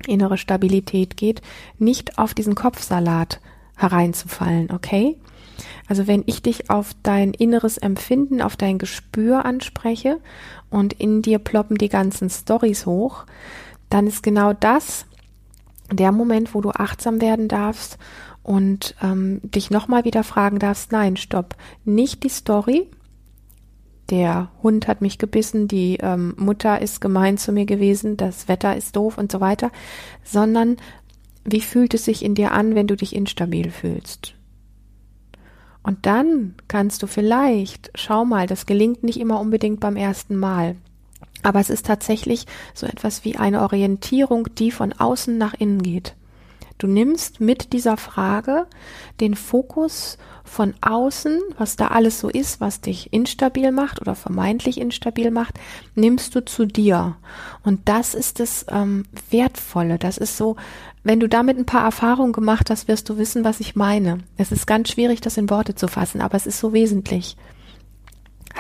innere 0.07 0.39
Stabilität 0.39 1.17
geht, 1.17 1.41
nicht 1.79 2.19
auf 2.19 2.35
diesen 2.35 2.55
Kopfsalat 2.55 3.41
hereinzufallen, 3.77 4.71
okay? 4.71 5.17
Also 5.89 6.07
wenn 6.07 6.23
ich 6.27 6.43
dich 6.43 6.71
auf 6.71 6.93
dein 7.03 7.33
inneres 7.33 7.79
Empfinden, 7.79 8.41
auf 8.41 8.57
dein 8.57 8.79
Gespür 8.79 9.45
anspreche 9.45 10.21
und 10.71 10.93
in 10.93 11.23
dir 11.23 11.39
ploppen 11.39 11.77
die 11.77 11.89
ganzen 11.89 12.31
Stories 12.31 12.87
hoch, 12.87 13.25
dann 13.91 14.07
ist 14.07 14.23
genau 14.23 14.53
das 14.53 15.07
der 15.93 16.13
Moment, 16.13 16.55
wo 16.55 16.61
du 16.61 16.71
achtsam 16.71 17.21
werden 17.21 17.49
darfst 17.49 17.99
und 18.43 18.95
ähm, 19.03 19.41
dich 19.43 19.71
nochmal 19.71 20.05
wieder 20.05 20.25
fragen 20.25 20.59
darfst, 20.59 20.93
nein, 20.93 21.17
stopp, 21.17 21.57
nicht 21.85 22.23
die 22.25 22.29
Story, 22.29 22.89
der 24.11 24.51
Hund 24.63 24.87
hat 24.87 25.01
mich 25.01 25.19
gebissen, 25.19 25.67
die 25.67 25.99
ähm, 26.01 26.35
Mutter 26.37 26.81
ist 26.81 27.01
gemein 27.01 27.39
zu 27.39 27.53
mir 27.53 27.65
gewesen, 27.65 28.17
das 28.17 28.49
Wetter 28.49 28.77
ist 28.77 28.97
doof 28.97 29.17
und 29.17 29.33
so 29.33 29.41
weiter, 29.41 29.71
sondern 30.23 30.77
wie 31.45 31.61
fühlt 31.61 31.95
es 31.95 32.05
sich 32.05 32.25
in 32.25 32.35
dir 32.35 32.53
an, 32.53 32.75
wenn 32.75 32.87
du 32.87 32.97
dich 32.97 33.15
instabil 33.15 33.71
fühlst? 33.71 34.35
Und 35.85 36.07
dann 36.07 36.55
kannst 36.67 37.03
du 37.03 37.07
vielleicht, 37.07 37.91
schau 37.95 38.25
mal, 38.25 38.49
das 38.49 38.67
gelingt 38.67 39.05
nicht 39.05 39.21
immer 39.21 39.39
unbedingt 39.39 39.79
beim 39.81 39.97
ersten 39.97 40.35
Mal. 40.35 40.77
Aber 41.43 41.61
es 41.61 41.71
ist 41.71 41.87
tatsächlich 41.87 42.47
so 42.73 42.87
etwas 42.87 43.25
wie 43.25 43.37
eine 43.37 43.61
Orientierung, 43.61 44.49
die 44.57 44.71
von 44.71 44.95
außen 44.95 45.37
nach 45.37 45.55
innen 45.55 45.83
geht. 45.83 46.17
Du 46.79 46.87
nimmst 46.87 47.41
mit 47.41 47.73
dieser 47.73 47.97
Frage 47.97 48.67
den 49.21 49.37
Fokus 49.37 50.19
von 50.43 50.75
außen, 50.81 51.41
was 51.57 51.77
da 51.77 51.89
alles 51.89 52.19
so 52.19 52.29
ist, 52.29 52.61
was 52.61 52.81
dich 52.81 53.13
instabil 53.13 53.71
macht 53.71 54.01
oder 54.01 54.15
vermeintlich 54.15 54.81
instabil 54.81 55.31
macht, 55.31 55.59
nimmst 55.95 56.35
du 56.35 56.45
zu 56.45 56.67
dir. 56.67 57.17
Und 57.63 57.89
das 57.89 58.15
ist 58.15 58.41
das 58.41 58.67
ähm, 58.71 59.05
Wertvolle. 59.31 59.99
Das 59.99 60.19
ist 60.19 60.37
so, 60.37 60.57
wenn 61.05 61.21
du 61.21 61.29
damit 61.29 61.59
ein 61.59 61.67
paar 61.67 61.85
Erfahrungen 61.85 62.33
gemacht 62.33 62.71
hast, 62.71 62.89
wirst 62.89 63.09
du 63.09 63.19
wissen, 63.19 63.45
was 63.45 63.61
ich 63.61 63.77
meine. 63.77 64.19
Es 64.39 64.51
ist 64.51 64.67
ganz 64.67 64.91
schwierig, 64.91 65.21
das 65.21 65.37
in 65.37 65.51
Worte 65.51 65.75
zu 65.75 65.87
fassen, 65.87 66.23
aber 66.23 66.37
es 66.37 66.47
ist 66.47 66.59
so 66.59 66.73
wesentlich. 66.73 67.37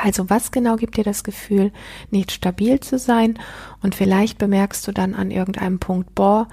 Also 0.03 0.29
was 0.29 0.51
genau 0.51 0.77
gibt 0.77 0.97
dir 0.97 1.05
das 1.05 1.25
Gefühl, 1.25 1.73
nicht 2.11 2.33
stabil 2.33 2.81
zu 2.81 2.99
sein? 2.99 3.39
Und 3.83 3.95
vielleicht 3.95 4.39
bemerkst 4.39 4.87
du 4.87 4.93
dann 4.93 5.15
an 5.15 5.31
irgendeinem 5.31 5.79
Punkt, 5.79 6.15
boah, 6.15 6.49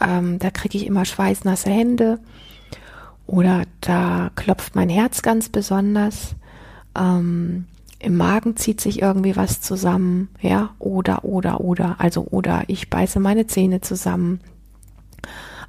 ähm, 0.00 0.38
da 0.38 0.50
kriege 0.50 0.76
ich 0.76 0.86
immer 0.86 1.04
schweißnasse 1.04 1.70
Hände 1.70 2.18
oder 3.26 3.62
da 3.80 4.30
klopft 4.34 4.74
mein 4.74 4.88
Herz 4.88 5.22
ganz 5.22 5.48
besonders. 5.48 6.34
Ähm, 6.98 7.66
Im 7.98 8.16
Magen 8.16 8.56
zieht 8.56 8.80
sich 8.80 9.00
irgendwie 9.00 9.36
was 9.36 9.60
zusammen, 9.60 10.28
ja, 10.40 10.70
oder, 10.78 11.24
oder, 11.24 11.60
oder, 11.60 11.96
also, 11.98 12.26
oder 12.30 12.64
ich 12.66 12.90
beiße 12.90 13.20
meine 13.20 13.46
Zähne 13.46 13.80
zusammen. 13.80 14.40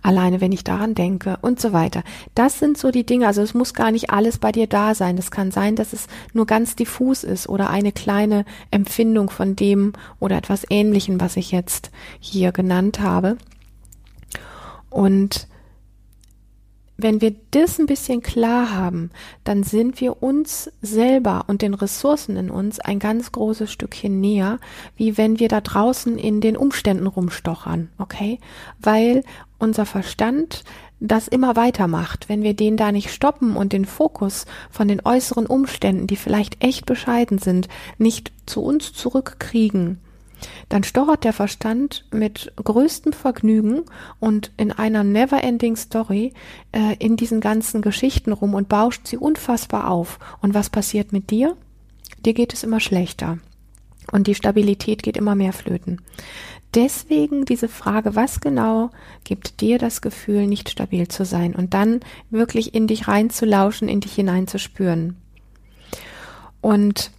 Alleine, 0.02 0.42
wenn 0.42 0.52
ich 0.52 0.64
daran 0.64 0.96
denke 0.96 1.38
und 1.42 1.60
so 1.60 1.74
weiter. 1.74 2.04
Das 2.34 2.60
sind 2.60 2.78
so 2.78 2.92
die 2.92 3.06
Dinge. 3.06 3.28
Also 3.28 3.42
es 3.42 3.54
muss 3.54 3.74
gar 3.74 3.92
nicht 3.92 4.10
alles 4.10 4.40
bei 4.40 4.52
dir 4.52 4.68
da 4.68 4.96
sein. 4.96 5.18
Es 5.18 5.30
kann 5.30 5.52
sein, 5.52 5.76
dass 5.76 5.94
es 5.94 6.08
nur 6.34 6.46
ganz 6.46 6.76
diffus 6.76 7.24
ist 7.24 7.48
oder 7.48 7.70
eine 7.70 7.92
kleine 7.92 8.46
Empfindung 8.72 9.30
von 9.30 9.56
dem 9.56 9.94
oder 10.20 10.38
etwas 10.38 10.66
Ähnlichem, 10.70 11.22
was 11.22 11.38
ich 11.38 11.52
jetzt 11.52 11.92
hier 12.20 12.52
genannt 12.52 13.00
habe. 13.00 13.38
Und 14.90 15.48
wenn 17.04 17.22
wir 17.22 17.36
das 17.52 17.80
ein 17.80 17.86
bisschen 17.86 18.22
klar 18.22 18.74
haben, 18.74 19.12
dann 19.44 19.64
sind 19.64 20.02
wir 20.02 20.22
uns 20.24 20.72
selber 20.82 21.46
und 21.48 21.62
den 21.62 21.74
Ressourcen 21.74 22.38
in 22.38 22.50
uns 22.50 22.80
ein 22.80 23.00
ganz 23.00 23.32
großes 23.32 23.72
Stückchen 23.72 24.20
näher, 24.20 24.60
wie 24.96 25.18
wenn 25.18 25.40
wir 25.40 25.48
da 25.48 25.62
draußen 25.62 26.18
in 26.18 26.42
den 26.42 26.58
Umständen 26.58 27.08
rumstochern, 27.08 27.90
okay? 27.98 28.40
Weil 28.80 29.24
unser 29.60 29.86
Verstand 29.86 30.64
das 31.00 31.28
immer 31.28 31.56
weitermacht, 31.56 32.30
wenn 32.30 32.44
wir 32.44 32.54
den 32.54 32.78
da 32.78 32.92
nicht 32.92 33.12
stoppen 33.12 33.56
und 33.56 33.74
den 33.74 33.86
Fokus 33.86 34.46
von 34.70 34.88
den 34.88 35.02
äußeren 35.04 35.48
Umständen, 35.48 36.08
die 36.08 36.16
vielleicht 36.16 36.64
echt 36.64 36.86
bescheiden 36.86 37.40
sind, 37.40 37.68
nicht 37.98 38.32
zu 38.46 38.62
uns 38.62 38.94
zurückkriegen, 38.94 40.00
dann 40.70 40.84
stochert 40.84 41.24
der 41.24 41.34
Verstand 41.34 42.06
mit 42.12 42.52
größtem 42.56 43.14
Vergnügen 43.14 43.84
und 44.20 44.52
in 44.58 44.72
einer 44.72 45.04
never-ending 45.04 45.76
Story 45.76 46.34
äh, 46.72 46.96
in 47.00 47.18
diesen 47.18 47.42
ganzen 47.42 47.82
Geschichten 47.82 48.32
rum 48.32 48.54
und 48.54 48.70
bauscht 48.70 49.08
sie 49.08 49.18
unfassbar 49.18 49.90
auf. 49.90 50.20
Und 50.42 50.54
was 50.54 50.70
passiert 50.70 51.12
mit 51.12 51.30
dir? 51.30 51.56
Dir 52.26 52.34
geht 52.34 52.54
es 52.54 52.64
immer 52.64 52.80
schlechter. 52.80 53.40
Und 54.12 54.28
die 54.28 54.36
Stabilität 54.36 55.04
geht 55.04 55.18
immer 55.18 55.36
mehr 55.36 55.54
flöten. 55.54 56.02
Deswegen 56.74 57.44
diese 57.44 57.68
Frage, 57.68 58.16
was 58.16 58.40
genau 58.40 58.92
gibt 59.24 59.60
dir 59.60 59.78
das 59.78 60.02
Gefühl, 60.02 60.48
nicht 60.48 60.70
stabil 60.70 61.08
zu 61.08 61.26
sein? 61.26 61.54
Und 61.54 61.74
dann 61.74 62.00
wirklich 62.30 62.74
in 62.74 62.88
dich 62.88 63.08
reinzulauschen, 63.08 63.90
in 63.90 64.00
dich 64.00 64.14
hineinzuspüren. 64.14 65.18
Und 66.62 67.12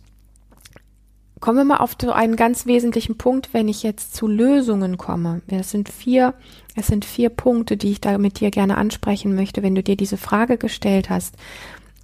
Kommen 1.43 1.59
wir 1.59 1.65
mal 1.65 1.79
auf 1.79 1.97
einen 2.09 2.37
ganz 2.37 2.67
wesentlichen 2.67 3.19
Punkt, 3.19 3.53
wenn 3.53 3.67
ich 3.67 3.83
jetzt 3.83 4.15
zu 4.15 4.29
Lösungen 4.29 4.97
komme. 4.97 5.43
Es 5.49 5.73
sind 5.73 5.89
vier, 5.89 6.35
es 6.77 6.87
sind 6.87 7.05
vier 7.05 7.31
Punkte, 7.31 7.77
die 7.77 7.91
ich 7.91 8.01
da 8.01 8.17
mit 8.17 8.39
dir 8.39 8.53
gerne 8.53 8.77
ansprechen 8.77 9.35
möchte, 9.35 9.61
wenn 9.65 9.75
du 9.75 9.83
dir 9.83 9.97
diese 9.97 10.17
Frage 10.17 10.57
gestellt 10.57 11.11
hast. 11.11 11.35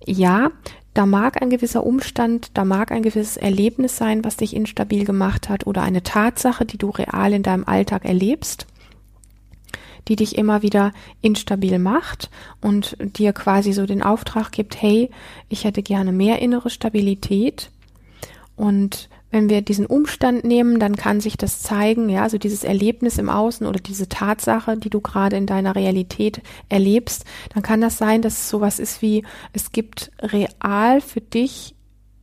Ja, 0.04 0.50
da 0.92 1.06
mag 1.06 1.40
ein 1.40 1.50
gewisser 1.50 1.86
Umstand, 1.86 2.50
da 2.54 2.64
mag 2.64 2.90
ein 2.90 3.04
gewisses 3.04 3.36
Erlebnis 3.36 3.96
sein, 3.96 4.24
was 4.24 4.38
dich 4.38 4.56
instabil 4.56 5.04
gemacht 5.04 5.48
hat 5.48 5.68
oder 5.68 5.82
eine 5.82 6.02
Tatsache, 6.02 6.66
die 6.66 6.76
du 6.76 6.90
real 6.90 7.32
in 7.32 7.44
deinem 7.44 7.62
Alltag 7.62 8.04
erlebst, 8.04 8.66
die 10.08 10.16
dich 10.16 10.36
immer 10.36 10.62
wieder 10.62 10.92
instabil 11.22 11.78
macht 11.78 12.28
und 12.60 12.96
dir 13.00 13.32
quasi 13.32 13.72
so 13.72 13.86
den 13.86 14.02
Auftrag 14.02 14.50
gibt, 14.50 14.82
hey, 14.82 15.10
ich 15.48 15.62
hätte 15.62 15.84
gerne 15.84 16.10
mehr 16.10 16.42
innere 16.42 16.70
Stabilität 16.70 17.70
und 18.56 19.08
wenn 19.30 19.48
wir 19.48 19.62
diesen 19.62 19.86
Umstand 19.86 20.44
nehmen, 20.44 20.78
dann 20.78 20.96
kann 20.96 21.20
sich 21.20 21.36
das 21.36 21.60
zeigen, 21.60 22.08
ja, 22.08 22.22
also 22.22 22.38
dieses 22.38 22.64
Erlebnis 22.64 23.18
im 23.18 23.28
Außen 23.28 23.66
oder 23.66 23.78
diese 23.78 24.08
Tatsache, 24.08 24.76
die 24.76 24.90
du 24.90 25.00
gerade 25.00 25.36
in 25.36 25.46
deiner 25.46 25.76
Realität 25.76 26.40
erlebst, 26.68 27.24
dann 27.52 27.62
kann 27.62 27.80
das 27.80 27.98
sein, 27.98 28.22
dass 28.22 28.34
es 28.34 28.48
sowas 28.48 28.78
ist 28.78 29.02
wie, 29.02 29.24
es 29.52 29.72
gibt 29.72 30.10
real 30.22 31.00
für 31.00 31.20
dich 31.20 31.74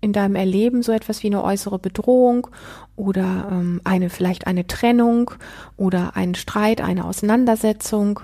in 0.01 0.13
deinem 0.13 0.35
Erleben 0.35 0.83
so 0.83 0.91
etwas 0.91 1.23
wie 1.23 1.27
eine 1.27 1.43
äußere 1.43 1.79
Bedrohung 1.79 2.47
oder 2.95 3.49
ähm, 3.51 3.81
eine 3.83 4.09
vielleicht 4.09 4.47
eine 4.47 4.67
Trennung 4.67 5.31
oder 5.77 6.15
einen 6.15 6.35
Streit, 6.35 6.81
eine 6.81 7.05
Auseinandersetzung 7.05 8.19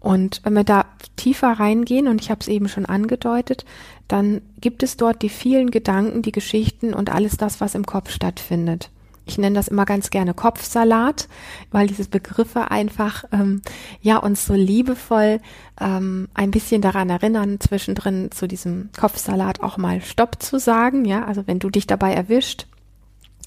und 0.00 0.40
wenn 0.44 0.52
wir 0.52 0.64
da 0.64 0.86
tiefer 1.16 1.52
reingehen, 1.52 2.08
und 2.08 2.20
ich 2.20 2.30
habe 2.30 2.40
es 2.40 2.48
eben 2.48 2.68
schon 2.68 2.86
angedeutet, 2.86 3.64
dann 4.06 4.40
gibt 4.60 4.82
es 4.82 4.96
dort 4.96 5.22
die 5.22 5.28
vielen 5.28 5.70
Gedanken, 5.70 6.22
die 6.22 6.32
Geschichten 6.32 6.94
und 6.94 7.10
alles 7.10 7.36
das, 7.36 7.60
was 7.60 7.74
im 7.74 7.84
Kopf 7.84 8.10
stattfindet. 8.10 8.90
Ich 9.26 9.36
nenne 9.36 9.56
das 9.56 9.68
immer 9.68 9.84
ganz 9.84 10.08
gerne 10.08 10.32
Kopfsalat, 10.32 11.28
weil 11.70 11.86
diese 11.86 12.08
Begriffe 12.08 12.70
einfach 12.70 13.24
ähm, 13.30 13.60
ja 14.00 14.16
uns 14.16 14.46
so 14.46 14.54
liebevoll 14.54 15.40
ähm, 15.78 16.28
ein 16.32 16.50
bisschen 16.50 16.80
daran 16.80 17.10
erinnern, 17.10 17.60
zwischendrin 17.60 18.30
zu 18.30 18.48
diesem 18.48 18.88
Kopfsalat 18.98 19.62
auch 19.62 19.76
mal 19.76 20.00
Stopp 20.00 20.42
zu 20.42 20.58
sagen. 20.58 21.04
Ja, 21.04 21.26
also 21.26 21.46
wenn 21.46 21.58
du 21.58 21.68
dich 21.68 21.86
dabei 21.86 22.14
erwischt, 22.14 22.66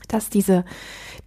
dass 0.07 0.29
diese 0.29 0.65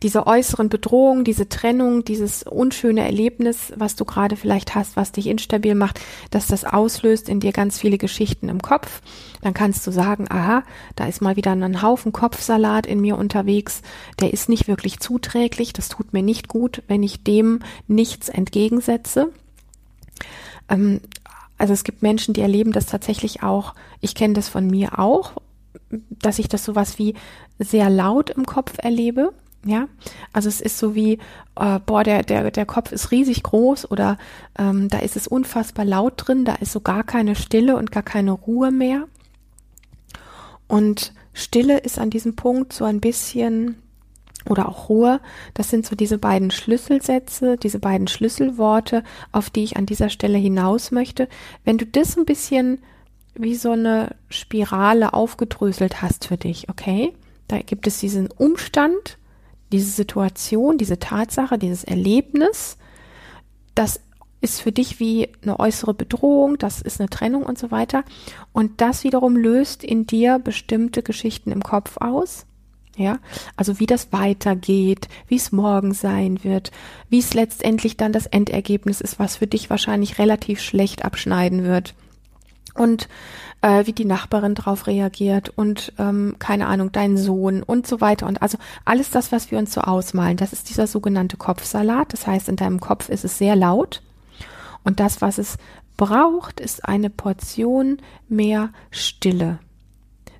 diese 0.04 0.26
äußeren 0.26 0.68
Bedrohungen, 0.68 1.24
diese 1.24 1.48
Trennung, 1.48 2.04
dieses 2.04 2.42
unschöne 2.42 3.02
Erlebnis, 3.04 3.72
was 3.76 3.96
du 3.96 4.04
gerade 4.04 4.36
vielleicht 4.36 4.74
hast, 4.74 4.96
was 4.96 5.12
dich 5.12 5.28
instabil 5.28 5.74
macht, 5.74 5.98
dass 6.30 6.46
das 6.46 6.64
auslöst 6.64 7.30
in 7.30 7.40
dir 7.40 7.52
ganz 7.52 7.78
viele 7.78 7.96
Geschichten 7.96 8.50
im 8.50 8.60
Kopf. 8.60 9.00
Dann 9.40 9.54
kannst 9.54 9.86
du 9.86 9.90
sagen, 9.90 10.26
aha, 10.28 10.62
da 10.94 11.06
ist 11.06 11.22
mal 11.22 11.36
wieder 11.36 11.52
ein 11.52 11.80
Haufen 11.80 12.12
Kopfsalat 12.12 12.86
in 12.86 13.00
mir 13.00 13.16
unterwegs, 13.16 13.80
der 14.20 14.32
ist 14.32 14.50
nicht 14.50 14.68
wirklich 14.68 15.00
zuträglich, 15.00 15.72
das 15.72 15.88
tut 15.88 16.12
mir 16.12 16.22
nicht 16.22 16.48
gut, 16.48 16.82
wenn 16.86 17.02
ich 17.02 17.24
dem 17.24 17.60
nichts 17.86 18.28
entgegensetze. 18.28 19.32
Ähm, 20.68 21.00
also 21.56 21.72
es 21.72 21.84
gibt 21.84 22.02
Menschen, 22.02 22.34
die 22.34 22.42
erleben 22.42 22.72
das 22.72 22.84
tatsächlich 22.84 23.42
auch, 23.42 23.74
ich 24.02 24.14
kenne 24.14 24.34
das 24.34 24.50
von 24.50 24.66
mir 24.66 24.98
auch, 24.98 25.32
dass 26.10 26.38
ich 26.38 26.48
das 26.48 26.64
sowas 26.64 26.98
wie 26.98 27.14
sehr 27.58 27.90
laut 27.90 28.30
im 28.30 28.46
Kopf 28.46 28.74
erlebe. 28.78 29.32
Ja, 29.66 29.88
also 30.32 30.50
es 30.50 30.60
ist 30.60 30.78
so 30.78 30.94
wie, 30.94 31.18
äh, 31.56 31.80
boah, 31.86 32.04
der, 32.04 32.22
der, 32.22 32.50
der 32.50 32.66
Kopf 32.66 32.92
ist 32.92 33.10
riesig 33.10 33.42
groß 33.42 33.90
oder 33.90 34.18
ähm, 34.58 34.88
da 34.88 34.98
ist 34.98 35.16
es 35.16 35.26
unfassbar 35.26 35.86
laut 35.86 36.14
drin, 36.16 36.44
da 36.44 36.56
ist 36.56 36.72
so 36.72 36.80
gar 36.80 37.02
keine 37.02 37.34
Stille 37.34 37.76
und 37.76 37.90
gar 37.90 38.02
keine 38.02 38.32
Ruhe 38.32 38.70
mehr. 38.70 39.08
Und 40.68 41.14
Stille 41.32 41.78
ist 41.78 41.98
an 41.98 42.10
diesem 42.10 42.36
Punkt 42.36 42.74
so 42.74 42.84
ein 42.84 43.00
bisschen, 43.00 43.76
oder 44.48 44.68
auch 44.68 44.90
Ruhe, 44.90 45.20
das 45.54 45.70
sind 45.70 45.86
so 45.86 45.96
diese 45.96 46.18
beiden 46.18 46.50
Schlüsselsätze, 46.50 47.56
diese 47.56 47.78
beiden 47.78 48.06
Schlüsselworte, 48.06 49.02
auf 49.32 49.48
die 49.48 49.64
ich 49.64 49.76
an 49.76 49.86
dieser 49.86 50.10
Stelle 50.10 50.38
hinaus 50.38 50.90
möchte. 50.90 51.28
Wenn 51.64 51.78
du 51.78 51.86
das 51.86 52.18
ein 52.18 52.26
bisschen 52.26 52.80
wie 53.34 53.54
so 53.54 53.72
eine 53.72 54.14
Spirale 54.28 55.12
aufgedröselt 55.12 56.02
hast 56.02 56.26
für 56.26 56.36
dich, 56.36 56.68
okay? 56.68 57.12
Da 57.48 57.58
gibt 57.58 57.86
es 57.86 57.98
diesen 57.98 58.28
Umstand, 58.30 59.18
diese 59.72 59.90
Situation, 59.90 60.78
diese 60.78 60.98
Tatsache, 60.98 61.58
dieses 61.58 61.84
Erlebnis, 61.84 62.78
das 63.74 64.00
ist 64.40 64.60
für 64.60 64.72
dich 64.72 65.00
wie 65.00 65.28
eine 65.42 65.58
äußere 65.58 65.94
Bedrohung, 65.94 66.58
das 66.58 66.80
ist 66.80 67.00
eine 67.00 67.08
Trennung 67.08 67.44
und 67.44 67.58
so 67.58 67.70
weiter. 67.70 68.04
Und 68.52 68.80
das 68.80 69.02
wiederum 69.02 69.36
löst 69.36 69.82
in 69.82 70.06
dir 70.06 70.38
bestimmte 70.38 71.02
Geschichten 71.02 71.50
im 71.50 71.62
Kopf 71.62 71.96
aus. 71.98 72.46
Ja, 72.96 73.18
also 73.56 73.80
wie 73.80 73.86
das 73.86 74.12
weitergeht, 74.12 75.08
wie 75.26 75.34
es 75.34 75.50
morgen 75.50 75.94
sein 75.94 76.44
wird, 76.44 76.70
wie 77.08 77.18
es 77.18 77.34
letztendlich 77.34 77.96
dann 77.96 78.12
das 78.12 78.26
Endergebnis 78.26 79.00
ist, 79.00 79.18
was 79.18 79.36
für 79.36 79.48
dich 79.48 79.68
wahrscheinlich 79.68 80.20
relativ 80.20 80.60
schlecht 80.60 81.04
abschneiden 81.04 81.64
wird 81.64 81.94
und 82.74 83.08
äh, 83.62 83.86
wie 83.86 83.92
die 83.92 84.04
Nachbarin 84.04 84.54
drauf 84.54 84.86
reagiert 84.86 85.50
und 85.56 85.92
ähm, 85.98 86.36
keine 86.38 86.66
Ahnung, 86.66 86.92
dein 86.92 87.16
Sohn 87.16 87.62
und 87.62 87.86
so 87.86 88.00
weiter. 88.00 88.26
Und 88.26 88.42
also 88.42 88.58
alles 88.84 89.10
das, 89.10 89.32
was 89.32 89.50
wir 89.50 89.58
uns 89.58 89.72
so 89.72 89.80
ausmalen, 89.80 90.36
das 90.36 90.52
ist 90.52 90.68
dieser 90.68 90.86
sogenannte 90.86 91.36
Kopfsalat. 91.36 92.12
Das 92.12 92.26
heißt, 92.26 92.48
in 92.48 92.56
deinem 92.56 92.80
Kopf 92.80 93.08
ist 93.08 93.24
es 93.24 93.38
sehr 93.38 93.56
laut. 93.56 94.02
Und 94.82 95.00
das, 95.00 95.22
was 95.22 95.38
es 95.38 95.56
braucht, 95.96 96.60
ist 96.60 96.84
eine 96.84 97.10
Portion 97.10 97.98
mehr 98.28 98.70
Stille. 98.90 99.60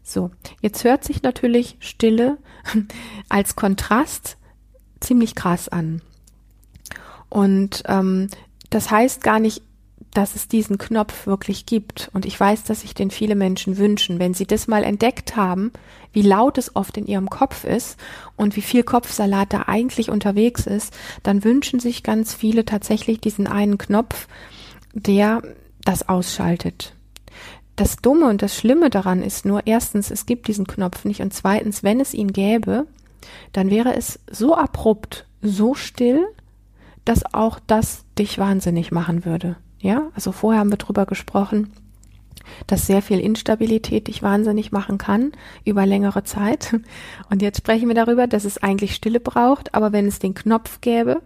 So, 0.02 0.30
jetzt 0.60 0.84
hört 0.84 1.02
sich 1.02 1.22
natürlich 1.22 1.76
Stille 1.80 2.36
als 3.28 3.56
Kontrast 3.56 4.36
ziemlich 5.00 5.34
krass 5.34 5.68
an. 5.68 6.02
Und 7.30 7.84
ähm, 7.86 8.28
das 8.70 8.90
heißt 8.90 9.22
gar 9.22 9.40
nicht, 9.40 9.62
dass 10.14 10.36
es 10.36 10.48
diesen 10.48 10.78
Knopf 10.78 11.26
wirklich 11.26 11.66
gibt. 11.66 12.10
Und 12.14 12.24
ich 12.24 12.38
weiß, 12.38 12.64
dass 12.64 12.80
sich 12.80 12.94
den 12.94 13.10
viele 13.10 13.34
Menschen 13.34 13.76
wünschen, 13.76 14.18
wenn 14.18 14.32
sie 14.32 14.46
das 14.46 14.68
mal 14.68 14.84
entdeckt 14.84 15.36
haben, 15.36 15.72
wie 16.12 16.22
laut 16.22 16.56
es 16.56 16.74
oft 16.76 16.96
in 16.96 17.06
ihrem 17.06 17.28
Kopf 17.28 17.64
ist 17.64 17.98
und 18.36 18.56
wie 18.56 18.62
viel 18.62 18.84
Kopfsalat 18.84 19.52
da 19.52 19.64
eigentlich 19.66 20.10
unterwegs 20.10 20.66
ist, 20.66 20.96
dann 21.22 21.44
wünschen 21.44 21.80
sich 21.80 22.02
ganz 22.02 22.32
viele 22.32 22.64
tatsächlich 22.64 23.20
diesen 23.20 23.46
einen 23.46 23.76
Knopf, 23.76 24.28
der 24.94 25.42
das 25.84 26.08
ausschaltet. 26.08 26.94
Das 27.76 27.96
Dumme 27.96 28.26
und 28.26 28.40
das 28.40 28.56
Schlimme 28.56 28.88
daran 28.88 29.20
ist 29.20 29.44
nur, 29.44 29.66
erstens, 29.66 30.12
es 30.12 30.26
gibt 30.26 30.46
diesen 30.46 30.66
Knopf 30.66 31.04
nicht 31.04 31.20
und 31.20 31.34
zweitens, 31.34 31.82
wenn 31.82 31.98
es 31.98 32.14
ihn 32.14 32.32
gäbe, 32.32 32.86
dann 33.52 33.68
wäre 33.68 33.96
es 33.96 34.20
so 34.30 34.54
abrupt, 34.54 35.26
so 35.42 35.74
still, 35.74 36.24
dass 37.04 37.34
auch 37.34 37.58
das 37.66 38.04
dich 38.16 38.38
wahnsinnig 38.38 38.92
machen 38.92 39.24
würde. 39.24 39.56
Ja, 39.84 40.10
also 40.14 40.32
vorher 40.32 40.60
haben 40.60 40.70
wir 40.70 40.78
drüber 40.78 41.04
gesprochen, 41.04 41.70
dass 42.66 42.86
sehr 42.86 43.02
viel 43.02 43.20
Instabilität 43.20 44.08
dich 44.08 44.22
wahnsinnig 44.22 44.72
machen 44.72 44.96
kann 44.96 45.32
über 45.66 45.84
längere 45.84 46.24
Zeit. 46.24 46.80
Und 47.28 47.42
jetzt 47.42 47.58
sprechen 47.58 47.88
wir 47.88 47.94
darüber, 47.94 48.26
dass 48.26 48.46
es 48.46 48.56
eigentlich 48.56 48.94
Stille 48.94 49.20
braucht, 49.20 49.74
aber 49.74 49.92
wenn 49.92 50.06
es 50.06 50.18
den 50.18 50.32
Knopf 50.32 50.80
gäbe, 50.80 51.20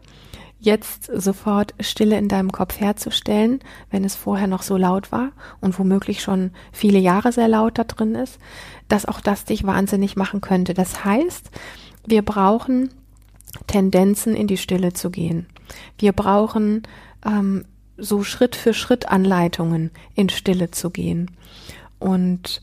jetzt 0.58 1.04
sofort 1.04 1.72
Stille 1.78 2.18
in 2.18 2.26
deinem 2.26 2.50
Kopf 2.50 2.80
herzustellen, 2.80 3.60
wenn 3.92 4.02
es 4.02 4.16
vorher 4.16 4.48
noch 4.48 4.62
so 4.62 4.76
laut 4.76 5.12
war 5.12 5.30
und 5.60 5.78
womöglich 5.78 6.20
schon 6.20 6.50
viele 6.72 6.98
Jahre 6.98 7.30
sehr 7.30 7.46
laut 7.46 7.78
da 7.78 7.84
drin 7.84 8.16
ist, 8.16 8.40
dass 8.88 9.06
auch 9.06 9.20
das 9.20 9.44
dich 9.44 9.62
wahnsinnig 9.62 10.16
machen 10.16 10.40
könnte. 10.40 10.74
Das 10.74 11.04
heißt, 11.04 11.52
wir 12.08 12.22
brauchen 12.22 12.90
Tendenzen 13.68 14.34
in 14.34 14.48
die 14.48 14.56
Stille 14.56 14.94
zu 14.94 15.10
gehen. 15.10 15.46
Wir 15.96 16.10
brauchen 16.10 16.82
ähm, 17.24 17.64
so 17.99 18.23
Schritt 18.23 18.57
für 18.57 18.73
Schritt 18.73 19.09
Anleitungen 19.09 19.90
in 20.14 20.28
Stille 20.28 20.71
zu 20.71 20.90
gehen. 20.90 21.31
Und 21.99 22.62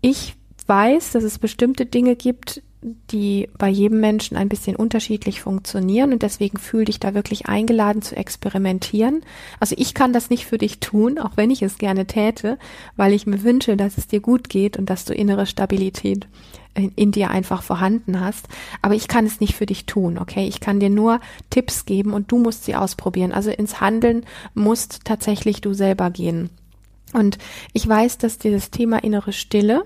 ich 0.00 0.34
weiß, 0.66 1.12
dass 1.12 1.24
es 1.24 1.38
bestimmte 1.38 1.86
Dinge 1.86 2.16
gibt, 2.16 2.62
die 2.82 3.48
bei 3.58 3.68
jedem 3.68 4.00
Menschen 4.00 4.36
ein 4.36 4.48
bisschen 4.48 4.76
unterschiedlich 4.76 5.40
funktionieren 5.40 6.12
und 6.12 6.22
deswegen 6.22 6.58
fühle 6.58 6.84
dich 6.84 7.00
da 7.00 7.14
wirklich 7.14 7.46
eingeladen 7.46 8.02
zu 8.02 8.16
experimentieren. 8.16 9.22
Also 9.58 9.74
ich 9.78 9.94
kann 9.94 10.12
das 10.12 10.30
nicht 10.30 10.46
für 10.46 10.58
dich 10.58 10.78
tun, 10.78 11.18
auch 11.18 11.36
wenn 11.36 11.50
ich 11.50 11.62
es 11.62 11.78
gerne 11.78 12.06
täte, 12.06 12.58
weil 12.96 13.12
ich 13.12 13.26
mir 13.26 13.42
wünsche, 13.42 13.76
dass 13.76 13.98
es 13.98 14.06
dir 14.06 14.20
gut 14.20 14.48
geht 14.48 14.76
und 14.76 14.90
dass 14.90 15.04
du 15.04 15.14
innere 15.14 15.46
Stabilität 15.46 16.28
in, 16.74 16.92
in 16.94 17.12
dir 17.12 17.30
einfach 17.30 17.62
vorhanden 17.62 18.20
hast. 18.20 18.46
Aber 18.82 18.94
ich 18.94 19.08
kann 19.08 19.26
es 19.26 19.40
nicht 19.40 19.54
für 19.54 19.66
dich 19.66 19.86
tun, 19.86 20.18
okay? 20.18 20.46
Ich 20.46 20.60
kann 20.60 20.78
dir 20.78 20.90
nur 20.90 21.20
Tipps 21.50 21.86
geben 21.86 22.12
und 22.12 22.30
du 22.30 22.38
musst 22.38 22.64
sie 22.64 22.76
ausprobieren. 22.76 23.32
Also 23.32 23.50
ins 23.50 23.80
Handeln 23.80 24.24
musst 24.54 25.04
tatsächlich 25.04 25.60
du 25.60 25.72
selber 25.72 26.10
gehen. 26.10 26.50
Und 27.12 27.38
ich 27.72 27.88
weiß, 27.88 28.18
dass 28.18 28.38
dieses 28.38 28.70
Thema 28.70 29.02
innere 29.02 29.32
Stille 29.32 29.84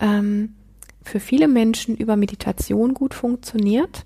ähm, 0.00 0.54
für 1.02 1.20
viele 1.20 1.48
Menschen 1.48 1.96
über 1.96 2.16
Meditation 2.16 2.94
gut 2.94 3.14
funktioniert. 3.14 4.04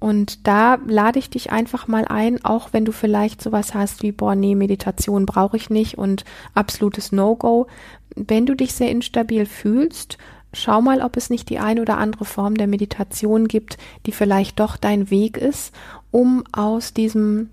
Und 0.00 0.46
da 0.46 0.78
lade 0.86 1.18
ich 1.18 1.28
dich 1.28 1.50
einfach 1.50 1.88
mal 1.88 2.04
ein, 2.04 2.44
auch 2.44 2.72
wenn 2.72 2.84
du 2.84 2.92
vielleicht 2.92 3.42
sowas 3.42 3.74
hast 3.74 4.02
wie, 4.02 4.12
boah, 4.12 4.36
nee, 4.36 4.54
Meditation 4.54 5.26
brauche 5.26 5.56
ich 5.56 5.70
nicht 5.70 5.98
und 5.98 6.24
absolutes 6.54 7.10
No-Go. 7.10 7.66
Wenn 8.14 8.46
du 8.46 8.54
dich 8.54 8.74
sehr 8.74 8.90
instabil 8.90 9.44
fühlst, 9.44 10.18
schau 10.52 10.80
mal, 10.80 11.02
ob 11.02 11.16
es 11.16 11.30
nicht 11.30 11.50
die 11.50 11.58
eine 11.58 11.82
oder 11.82 11.98
andere 11.98 12.24
Form 12.24 12.56
der 12.56 12.68
Meditation 12.68 13.48
gibt, 13.48 13.76
die 14.06 14.12
vielleicht 14.12 14.60
doch 14.60 14.76
dein 14.76 15.10
Weg 15.10 15.36
ist, 15.36 15.74
um 16.12 16.44
aus 16.52 16.94
diesem 16.94 17.50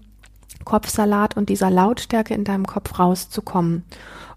Kopfsalat 0.66 1.38
und 1.38 1.50
dieser 1.50 1.72
Lautstärke 1.72 2.34
in 2.34 2.44
deinem 2.44 2.68
Kopf 2.68 3.00
rauszukommen. 3.00 3.84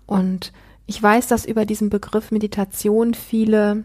Und 0.06 0.52
ich 0.86 1.02
weiß, 1.02 1.26
dass 1.26 1.44
über 1.44 1.66
diesen 1.66 1.90
Begriff 1.90 2.30
Meditation 2.30 3.12
viele 3.12 3.84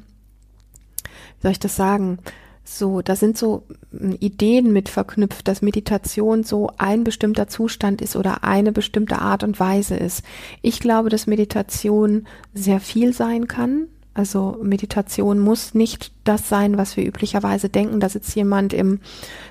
soll 1.43 1.51
ich 1.51 1.59
das 1.59 1.75
sagen? 1.75 2.17
So, 2.63 3.01
da 3.01 3.17
sind 3.17 3.37
so 3.37 3.63
hm, 3.91 4.15
Ideen 4.19 4.71
mit 4.71 4.87
verknüpft, 4.87 5.47
dass 5.47 5.61
Meditation 5.61 6.43
so 6.43 6.71
ein 6.77 7.03
bestimmter 7.03 7.47
Zustand 7.49 8.01
ist 8.01 8.15
oder 8.15 8.43
eine 8.45 8.71
bestimmte 8.71 9.19
Art 9.19 9.43
und 9.43 9.59
Weise 9.59 9.95
ist. 9.95 10.23
Ich 10.61 10.79
glaube, 10.79 11.09
dass 11.09 11.27
Meditation 11.27 12.25
sehr 12.53 12.79
viel 12.79 13.13
sein 13.13 13.47
kann. 13.47 13.87
Also 14.13 14.57
Meditation 14.61 15.39
muss 15.39 15.73
nicht 15.73 16.13
das 16.23 16.47
sein, 16.47 16.77
was 16.77 16.95
wir 16.95 17.05
üblicherweise 17.05 17.67
denken. 17.67 17.99
Da 17.99 18.07
sitzt 18.07 18.35
jemand 18.35 18.71
im 18.71 18.99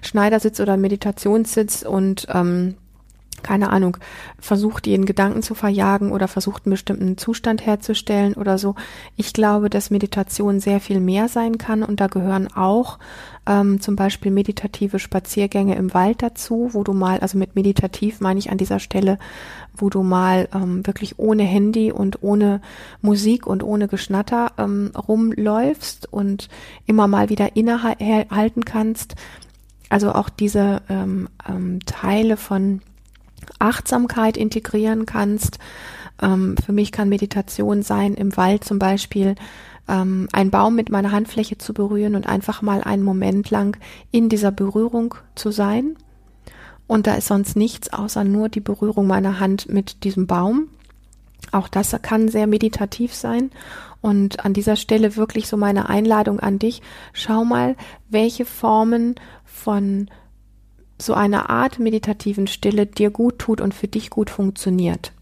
Schneidersitz 0.01 0.61
oder 0.61 0.77
Meditationssitz 0.77 1.83
und 1.83 2.27
ähm, 2.33 2.77
keine 3.43 3.71
Ahnung, 3.71 3.97
versucht, 4.39 4.87
ihren 4.87 5.05
Gedanken 5.05 5.43
zu 5.43 5.55
verjagen 5.55 6.13
oder 6.13 6.29
versucht, 6.29 6.67
einen 6.67 6.73
bestimmten 6.73 7.19
Zustand 7.19 7.65
herzustellen 7.65 8.35
oder 8.35 8.59
so. 8.59 8.75
Ich 9.17 9.33
glaube, 9.33 9.71
dass 9.71 9.91
Meditation 9.91 10.61
sehr 10.61 10.81
viel 10.81 11.01
mehr 11.01 11.29
sein 11.29 11.59
kann 11.59 11.83
und 11.83 12.01
da 12.01 12.07
gehören 12.07 12.53
auch 12.53 12.99
ähm, 13.47 13.81
zum 13.81 13.97
Beispiel 13.97 14.31
meditative 14.31 14.99
Spaziergänge 14.99 15.75
im 15.75 15.95
Wald 15.95 16.23
dazu, 16.23 16.71
wo 16.73 16.85
du 16.85 16.93
mal, 16.93 17.21
also 17.21 17.39
mit 17.39 17.57
meditativ 17.57 18.21
meine 18.21 18.39
ich 18.39 18.51
an 18.51 18.59
dieser 18.59 18.79
Stelle, 18.79 19.19
wo 19.77 19.91
du 19.91 20.03
mal 20.03 20.49
ähm, 20.55 20.87
wirklich 20.87 21.19
ohne 21.19 21.43
Handy 21.43 21.93
und 21.93 22.23
ohne 22.23 22.61
Musik 23.01 23.47
und 23.47 23.63
ohne 23.63 23.89
Geschnatter 23.89 24.53
ähm, 24.59 24.93
rumläufst 24.97 26.13
und 26.13 26.49
immer 26.87 27.09
mal 27.09 27.31
wieder 27.31 27.57
innehalten 27.57 28.65
kannst. 28.65 29.17
Also 29.89 30.13
auch 30.13 30.29
diese 30.29 30.83
ähm, 30.89 31.29
ähm, 31.49 31.81
Teile 31.85 32.37
von 32.37 32.81
Achtsamkeit 33.59 34.37
integrieren 34.37 35.07
kannst. 35.07 35.59
Ähm, 36.21 36.57
für 36.65 36.73
mich 36.73 36.93
kann 36.93 37.09
Meditation 37.09 37.83
sein, 37.83 38.15
im 38.15 38.37
Wald 38.37 38.65
zum 38.65 38.79
Beispiel 38.79 39.35
ähm, 39.89 40.29
einen 40.33 40.51
Baum 40.51 40.75
mit 40.75 40.91
meiner 40.91 41.13
Handfläche 41.13 41.59
zu 41.59 41.75
berühren 41.75 42.15
und 42.15 42.27
einfach 42.27 42.63
mal 42.63 42.83
einen 42.83 43.03
Moment 43.03 43.51
lang 43.51 43.77
in 44.11 44.29
dieser 44.29 44.53
Berührung 44.53 45.15
zu 45.35 45.51
sein. 45.51 45.97
Und 46.87 47.07
da 47.07 47.15
ist 47.15 47.29
sonst 47.29 47.57
nichts 47.57 47.93
außer 47.93 48.25
nur 48.25 48.49
die 48.49 48.61
Berührung 48.61 49.07
meiner 49.07 49.41
Hand 49.41 49.69
mit 49.69 50.05
diesem 50.05 50.27
Baum. 50.27 50.69
Auch 51.51 51.69
das 51.69 51.97
kann 52.03 52.29
sehr 52.29 52.47
meditativ 52.47 53.15
sein. 53.15 53.51
Und 54.01 54.45
an 54.45 54.53
dieser 54.53 54.77
Stelle 54.77 55.17
wirklich 55.17 55.47
so 55.47 55.57
meine 55.57 55.89
Einladung 55.89 56.41
an 56.41 56.59
dich. 56.59 56.83
Schau 57.13 57.45
mal, 57.45 57.77
welche 58.09 58.45
Formen 58.45 59.15
von 59.45 60.09
so 61.03 61.15
eine 61.15 61.51
Art 61.51 61.79
meditativen 61.79 62.47
Stille 62.47 62.87
dir 62.87 63.11
gut 63.11 63.39
tut 63.39 63.61
und 63.61 63.75
für 63.75 63.89
dich 63.89 64.11
gut 64.11 64.31
funktioniert. 64.31 65.13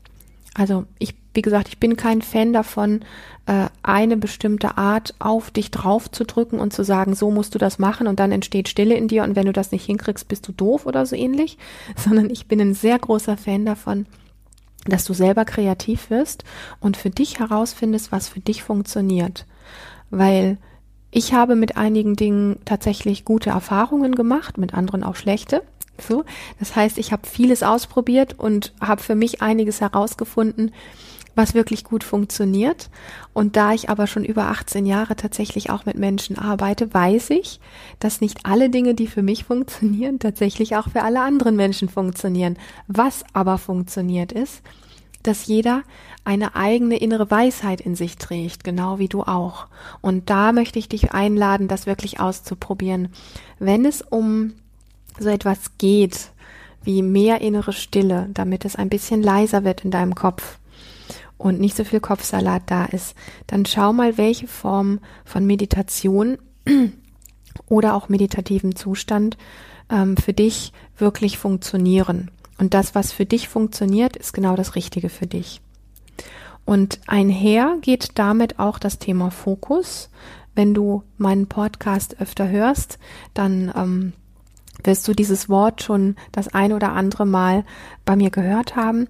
Also 0.54 0.84
ich, 0.98 1.14
wie 1.34 1.42
gesagt, 1.42 1.68
ich 1.68 1.78
bin 1.78 1.96
kein 1.96 2.22
Fan 2.22 2.52
davon, 2.52 3.02
äh, 3.46 3.66
eine 3.82 4.16
bestimmte 4.16 4.78
Art 4.78 5.14
auf 5.18 5.50
dich 5.50 5.70
drauf 5.70 6.10
zu 6.10 6.24
drücken 6.24 6.58
und 6.58 6.72
zu 6.72 6.82
sagen, 6.84 7.14
so 7.14 7.30
musst 7.30 7.54
du 7.54 7.58
das 7.58 7.78
machen 7.78 8.06
und 8.06 8.20
dann 8.20 8.32
entsteht 8.32 8.68
Stille 8.68 8.94
in 8.94 9.08
dir 9.08 9.22
und 9.22 9.36
wenn 9.36 9.46
du 9.46 9.52
das 9.52 9.72
nicht 9.72 9.86
hinkriegst, 9.86 10.28
bist 10.28 10.46
du 10.48 10.52
doof 10.52 10.86
oder 10.86 11.06
so 11.06 11.16
ähnlich, 11.16 11.58
sondern 11.96 12.30
ich 12.30 12.46
bin 12.46 12.60
ein 12.60 12.74
sehr 12.74 12.98
großer 12.98 13.36
Fan 13.36 13.64
davon, 13.64 14.06
dass 14.86 15.04
du 15.04 15.12
selber 15.12 15.44
kreativ 15.44 16.10
wirst 16.10 16.44
und 16.80 16.96
für 16.96 17.10
dich 17.10 17.38
herausfindest, 17.38 18.12
was 18.12 18.28
für 18.28 18.40
dich 18.40 18.62
funktioniert. 18.62 19.46
Weil 20.10 20.58
ich 21.10 21.32
habe 21.32 21.56
mit 21.56 21.76
einigen 21.76 22.14
Dingen 22.16 22.58
tatsächlich 22.64 23.24
gute 23.24 23.50
Erfahrungen 23.50 24.14
gemacht, 24.14 24.58
mit 24.58 24.74
anderen 24.74 25.02
auch 25.02 25.16
schlechte. 25.16 25.62
So, 26.00 26.24
das 26.58 26.76
heißt, 26.76 26.98
ich 26.98 27.12
habe 27.12 27.26
vieles 27.26 27.62
ausprobiert 27.62 28.38
und 28.38 28.72
habe 28.80 29.02
für 29.02 29.14
mich 29.14 29.42
einiges 29.42 29.80
herausgefunden, 29.80 30.72
was 31.34 31.54
wirklich 31.54 31.84
gut 31.84 32.04
funktioniert. 32.04 32.90
Und 33.32 33.56
da 33.56 33.72
ich 33.72 33.90
aber 33.90 34.06
schon 34.06 34.24
über 34.24 34.46
18 34.46 34.86
Jahre 34.86 35.16
tatsächlich 35.16 35.70
auch 35.70 35.84
mit 35.86 35.96
Menschen 35.96 36.38
arbeite, 36.38 36.92
weiß 36.92 37.30
ich, 37.30 37.60
dass 37.98 38.20
nicht 38.20 38.46
alle 38.46 38.70
Dinge, 38.70 38.94
die 38.94 39.06
für 39.06 39.22
mich 39.22 39.44
funktionieren, 39.44 40.18
tatsächlich 40.18 40.76
auch 40.76 40.88
für 40.88 41.02
alle 41.02 41.20
anderen 41.20 41.56
Menschen 41.56 41.88
funktionieren. 41.88 42.56
Was 42.88 43.24
aber 43.32 43.58
funktioniert 43.58 44.32
ist, 44.32 44.62
dass 45.22 45.46
jeder 45.46 45.82
eine 46.24 46.54
eigene 46.54 46.96
innere 46.98 47.30
Weisheit 47.30 47.80
in 47.80 47.94
sich 47.94 48.16
trägt, 48.16 48.64
genau 48.64 48.98
wie 48.98 49.08
du 49.08 49.22
auch. 49.22 49.66
Und 50.00 50.30
da 50.30 50.52
möchte 50.52 50.78
ich 50.78 50.88
dich 50.88 51.12
einladen, 51.12 51.68
das 51.68 51.86
wirklich 51.86 52.20
auszuprobieren. 52.20 53.08
Wenn 53.58 53.84
es 53.84 54.02
um 54.02 54.54
so 55.18 55.28
etwas 55.28 55.78
geht, 55.78 56.30
wie 56.82 57.02
mehr 57.02 57.40
innere 57.40 57.72
Stille, 57.72 58.28
damit 58.32 58.64
es 58.64 58.76
ein 58.76 58.88
bisschen 58.88 59.22
leiser 59.22 59.64
wird 59.64 59.84
in 59.84 59.90
deinem 59.90 60.14
Kopf 60.14 60.58
und 61.36 61.60
nicht 61.60 61.76
so 61.76 61.84
viel 61.84 62.00
Kopfsalat 62.00 62.62
da 62.66 62.86
ist, 62.86 63.14
dann 63.46 63.66
schau 63.66 63.92
mal, 63.92 64.16
welche 64.18 64.46
Form 64.46 65.00
von 65.24 65.46
Meditation 65.46 66.38
oder 67.66 67.94
auch 67.94 68.08
meditativen 68.08 68.76
Zustand 68.76 69.36
ähm, 69.90 70.16
für 70.16 70.32
dich 70.32 70.72
wirklich 70.96 71.38
funktionieren. 71.38 72.30
Und 72.60 72.74
das, 72.74 72.94
was 72.94 73.10
für 73.10 73.24
dich 73.24 73.48
funktioniert, 73.48 74.18
ist 74.18 74.34
genau 74.34 74.54
das 74.54 74.74
Richtige 74.74 75.08
für 75.08 75.26
dich. 75.26 75.62
Und 76.66 77.00
einher 77.06 77.78
geht 77.80 78.18
damit 78.18 78.58
auch 78.58 78.78
das 78.78 78.98
Thema 78.98 79.30
Fokus. 79.30 80.10
Wenn 80.54 80.74
du 80.74 81.02
meinen 81.16 81.46
Podcast 81.46 82.20
öfter 82.20 82.50
hörst, 82.50 82.98
dann 83.32 83.72
ähm, 83.74 84.12
wirst 84.84 85.08
du 85.08 85.14
dieses 85.14 85.48
Wort 85.48 85.82
schon 85.82 86.16
das 86.32 86.48
ein 86.48 86.74
oder 86.74 86.92
andere 86.92 87.24
Mal 87.24 87.64
bei 88.04 88.14
mir 88.14 88.28
gehört 88.28 88.76
haben. 88.76 89.08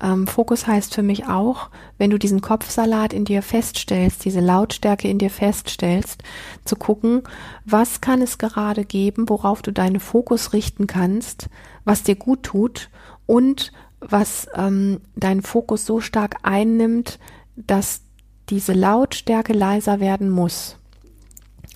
Ähm, 0.00 0.28
Fokus 0.28 0.68
heißt 0.68 0.94
für 0.94 1.02
mich 1.02 1.26
auch, 1.26 1.70
wenn 1.98 2.10
du 2.10 2.20
diesen 2.20 2.40
Kopfsalat 2.40 3.12
in 3.12 3.24
dir 3.24 3.42
feststellst, 3.42 4.24
diese 4.24 4.40
Lautstärke 4.40 5.08
in 5.08 5.18
dir 5.18 5.30
feststellst, 5.30 6.22
zu 6.64 6.76
gucken, 6.76 7.22
was 7.64 8.00
kann 8.00 8.22
es 8.22 8.38
gerade 8.38 8.84
geben, 8.84 9.28
worauf 9.28 9.60
du 9.60 9.72
deinen 9.72 9.98
Fokus 9.98 10.52
richten 10.52 10.86
kannst, 10.86 11.48
was 11.84 12.02
dir 12.02 12.16
gut 12.16 12.42
tut 12.42 12.90
und 13.26 13.72
was 14.00 14.48
ähm, 14.54 15.00
deinen 15.14 15.42
Fokus 15.42 15.86
so 15.86 16.00
stark 16.00 16.36
einnimmt, 16.42 17.18
dass 17.56 18.02
diese 18.48 18.72
Lautstärke 18.72 19.52
leiser 19.52 20.00
werden 20.00 20.28
muss. 20.28 20.76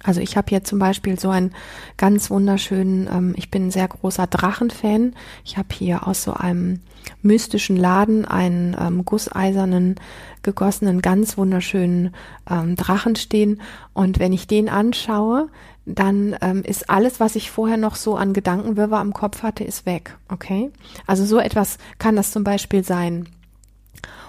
Also 0.02 0.20
ich 0.20 0.36
habe 0.36 0.48
hier 0.48 0.62
zum 0.62 0.78
Beispiel 0.78 1.18
so 1.18 1.30
einen 1.30 1.52
ganz 1.96 2.30
wunderschönen, 2.30 3.08
ähm, 3.12 3.34
ich 3.36 3.50
bin 3.50 3.66
ein 3.66 3.70
sehr 3.70 3.88
großer 3.88 4.26
Drachenfan. 4.26 5.14
Ich 5.44 5.56
habe 5.56 5.68
hier 5.72 6.06
aus 6.06 6.22
so 6.22 6.32
einem 6.32 6.80
mystischen 7.22 7.76
Laden 7.76 8.24
einen 8.24 8.76
ähm, 8.78 9.04
gusseisernen, 9.04 9.96
gegossenen, 10.42 11.02
ganz 11.02 11.36
wunderschönen 11.36 12.14
ähm, 12.48 12.76
Drachen 12.76 13.16
stehen. 13.16 13.60
Und 13.92 14.18
wenn 14.18 14.32
ich 14.32 14.46
den 14.46 14.68
anschaue, 14.68 15.48
dann 15.86 16.36
ähm, 16.40 16.62
ist 16.62 16.90
alles, 16.90 17.20
was 17.20 17.36
ich 17.36 17.50
vorher 17.50 17.76
noch 17.76 17.94
so 17.94 18.16
an 18.16 18.32
Gedankenwirrwarr 18.32 19.00
am 19.00 19.12
Kopf 19.12 19.42
hatte, 19.42 19.64
ist 19.64 19.86
weg. 19.86 20.16
Okay? 20.28 20.70
Also 21.06 21.24
so 21.24 21.38
etwas 21.38 21.78
kann 21.98 22.16
das 22.16 22.32
zum 22.32 22.44
Beispiel 22.44 22.84
sein. 22.84 23.28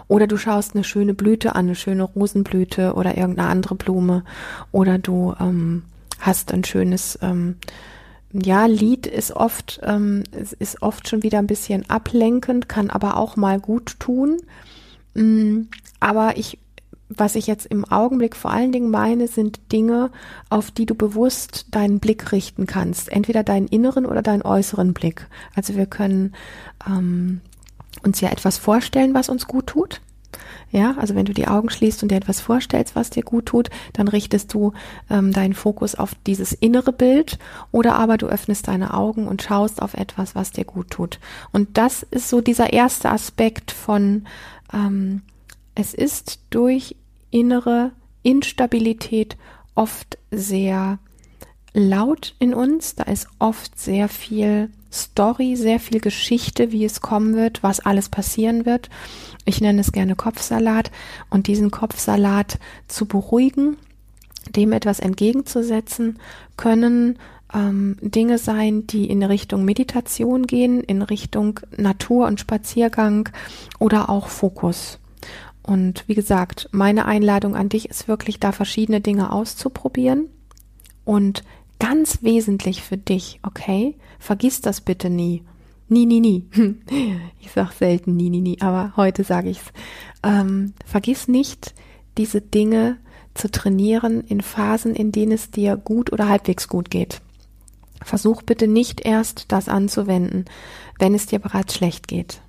Oder 0.08 0.28
du 0.28 0.38
schaust 0.38 0.76
eine 0.76 0.84
schöne 0.84 1.14
Blüte 1.14 1.56
an, 1.56 1.66
eine 1.66 1.76
schöne 1.76 2.04
Rosenblüte 2.04 2.94
oder 2.94 3.18
irgendeine 3.18 3.50
andere 3.50 3.76
Blume. 3.76 4.24
Oder 4.72 5.00
du 5.00 5.36
ähm, 5.40 5.84
hast 6.20 6.54
ein 6.54 6.64
schönes, 6.64 7.18
ähm, 7.22 7.58
ja, 8.42 8.66
Lied 8.66 9.08
ist 9.08 9.32
oft, 9.32 9.80
ähm, 9.84 10.24
ist 10.60 10.82
oft 10.82 11.08
schon 11.08 11.24
wieder 11.24 11.40
ein 11.40 11.48
bisschen 11.48 11.90
ablenkend, 11.90 12.70
kann 12.70 12.90
aber 12.90 13.18
auch 13.18 13.36
mal 13.36 13.60
gut 13.60 14.00
tun. 14.00 14.38
Mm, 15.14 15.64
aber 16.00 16.38
ich, 16.38 16.60
was 17.10 17.36
ich 17.36 17.48
jetzt 17.48 17.66
im 17.66 17.86
Augenblick 17.86 18.36
vor 18.36 18.52
allen 18.52 18.72
Dingen 18.72 18.92
meine, 18.92 19.28
sind 19.28 19.72
Dinge, 19.72 20.12
auf 20.50 20.72
die 20.72 20.86
du 20.86 20.96
bewusst 20.96 21.68
deinen 21.72 22.00
Blick 22.00 22.32
richten 22.32 22.66
kannst. 22.66 23.12
Entweder 23.12 23.44
deinen 23.44 23.68
inneren 23.68 24.06
oder 24.06 24.22
deinen 24.22 24.42
äußeren 24.42 24.94
Blick. 24.94 25.28
Also 25.56 25.76
wir 25.76 25.86
können 25.86 26.34
ähm, 26.88 27.42
uns 28.04 28.22
ja 28.22 28.30
etwas 28.30 28.58
vorstellen, 28.58 29.14
was 29.14 29.30
uns 29.30 29.48
gut 29.48 29.68
tut. 29.68 30.02
Ja, 30.72 30.96
also 30.98 31.16
wenn 31.16 31.26
du 31.26 31.34
die 31.34 31.48
Augen 31.48 31.70
schließt 31.70 32.04
und 32.04 32.10
dir 32.12 32.18
etwas 32.18 32.42
vorstellst, 32.42 32.96
was 32.96 33.10
dir 33.10 33.24
gut 33.24 33.46
tut, 33.48 33.70
dann 33.94 34.08
richtest 34.08 34.54
du 34.54 34.74
ähm, 35.10 35.32
deinen 35.32 35.54
Fokus 35.54 35.96
auf 35.96 36.12
dieses 36.26 36.52
innere 36.52 36.92
Bild 36.92 37.40
oder 37.72 37.96
aber 37.96 38.18
du 38.18 38.28
öffnest 38.28 38.68
deine 38.68 38.94
Augen 38.94 39.28
und 39.28 39.42
schaust 39.42 39.82
auf 39.82 39.94
etwas, 39.94 40.36
was 40.36 40.52
dir 40.52 40.66
gut 40.66 40.90
tut. 40.92 41.20
Und 41.54 41.78
das 41.78 42.04
ist 42.04 42.30
so 42.30 42.42
dieser 42.42 42.74
erste 42.74 43.10
Aspekt 43.10 43.72
von, 43.72 44.26
ähm, 44.74 45.22
es 45.74 45.94
ist 45.94 46.40
durch 46.50 46.96
innere 47.32 47.92
Instabilität 48.24 49.38
oft 49.76 50.18
sehr 50.32 51.00
laut 51.74 52.36
in 52.40 52.54
uns, 52.54 52.96
da 52.96 53.04
ist 53.04 53.28
oft 53.40 53.80
sehr 53.80 54.10
viel 54.10 54.72
Story, 54.92 55.56
sehr 55.56 55.80
viel 55.80 56.00
Geschichte, 56.00 56.72
wie 56.72 56.86
es 56.86 57.02
kommen 57.02 57.36
wird, 57.36 57.64
was 57.64 57.80
alles 57.80 58.10
passieren 58.10 58.66
wird. 58.66 58.90
Ich 59.46 59.62
nenne 59.62 59.82
es 59.82 59.92
gerne 59.92 60.16
Kopfsalat 60.16 60.92
und 61.30 61.48
diesen 61.48 61.72
Kopfsalat 61.72 62.60
zu 62.88 63.06
beruhigen, 63.06 63.78
dem 64.56 64.72
etwas 64.72 65.00
entgegenzusetzen, 65.00 66.20
können 66.56 67.18
ähm, 67.54 67.98
Dinge 68.02 68.38
sein, 68.38 68.88
die 68.88 69.10
in 69.10 69.24
Richtung 69.24 69.66
Meditation 69.66 70.48
gehen, 70.48 70.82
in 70.84 71.02
Richtung 71.02 71.60
Natur 71.76 72.28
und 72.28 72.40
Spaziergang 72.40 73.30
oder 73.80 74.10
auch 74.10 74.28
Fokus. 74.28 75.00
Und 75.64 76.06
wie 76.08 76.16
gesagt, 76.16 76.70
meine 76.72 77.06
Einladung 77.06 77.56
an 77.56 77.70
dich 77.70 77.90
ist 77.90 78.08
wirklich, 78.08 78.40
da 78.40 78.52
verschiedene 78.54 79.02
Dinge 79.02 79.34
auszuprobieren 79.34 80.30
und 81.04 81.44
ganz 81.80 82.24
wesentlich 82.24 82.84
für 82.84 82.98
dich, 82.98 83.40
okay? 83.44 83.96
Vergiss 84.20 84.62
das 84.62 84.82
bitte 84.82 85.10
nie. 85.10 85.44
Nie, 85.90 86.06
nie, 86.06 86.20
nie. 86.20 86.46
Ich 87.40 87.52
sag 87.54 87.72
selten 87.72 88.16
nie, 88.18 88.30
nie, 88.30 88.42
nie, 88.42 88.62
aber 88.62 88.94
heute 88.98 89.24
sage 89.24 89.50
ich's. 89.50 89.72
Ähm, 90.22 90.74
vergiss 90.86 91.28
nicht, 91.28 91.74
diese 92.18 92.42
Dinge 92.42 92.98
zu 93.34 93.50
trainieren 93.50 94.22
in 94.22 94.42
Phasen, 94.42 94.96
in 94.96 95.12
denen 95.12 95.32
es 95.32 95.50
dir 95.50 95.78
gut 95.78 96.12
oder 96.12 96.28
halbwegs 96.28 96.68
gut 96.68 96.90
geht. 96.90 97.22
Versuch 98.04 98.42
bitte 98.42 98.68
nicht 98.68 99.06
erst 99.06 99.52
das 99.52 99.70
anzuwenden, 99.70 100.46
wenn 101.00 101.16
es 101.16 101.26
dir 101.26 101.40
bereits 101.40 101.76
schlecht 101.76 102.08
geht. 102.08 102.42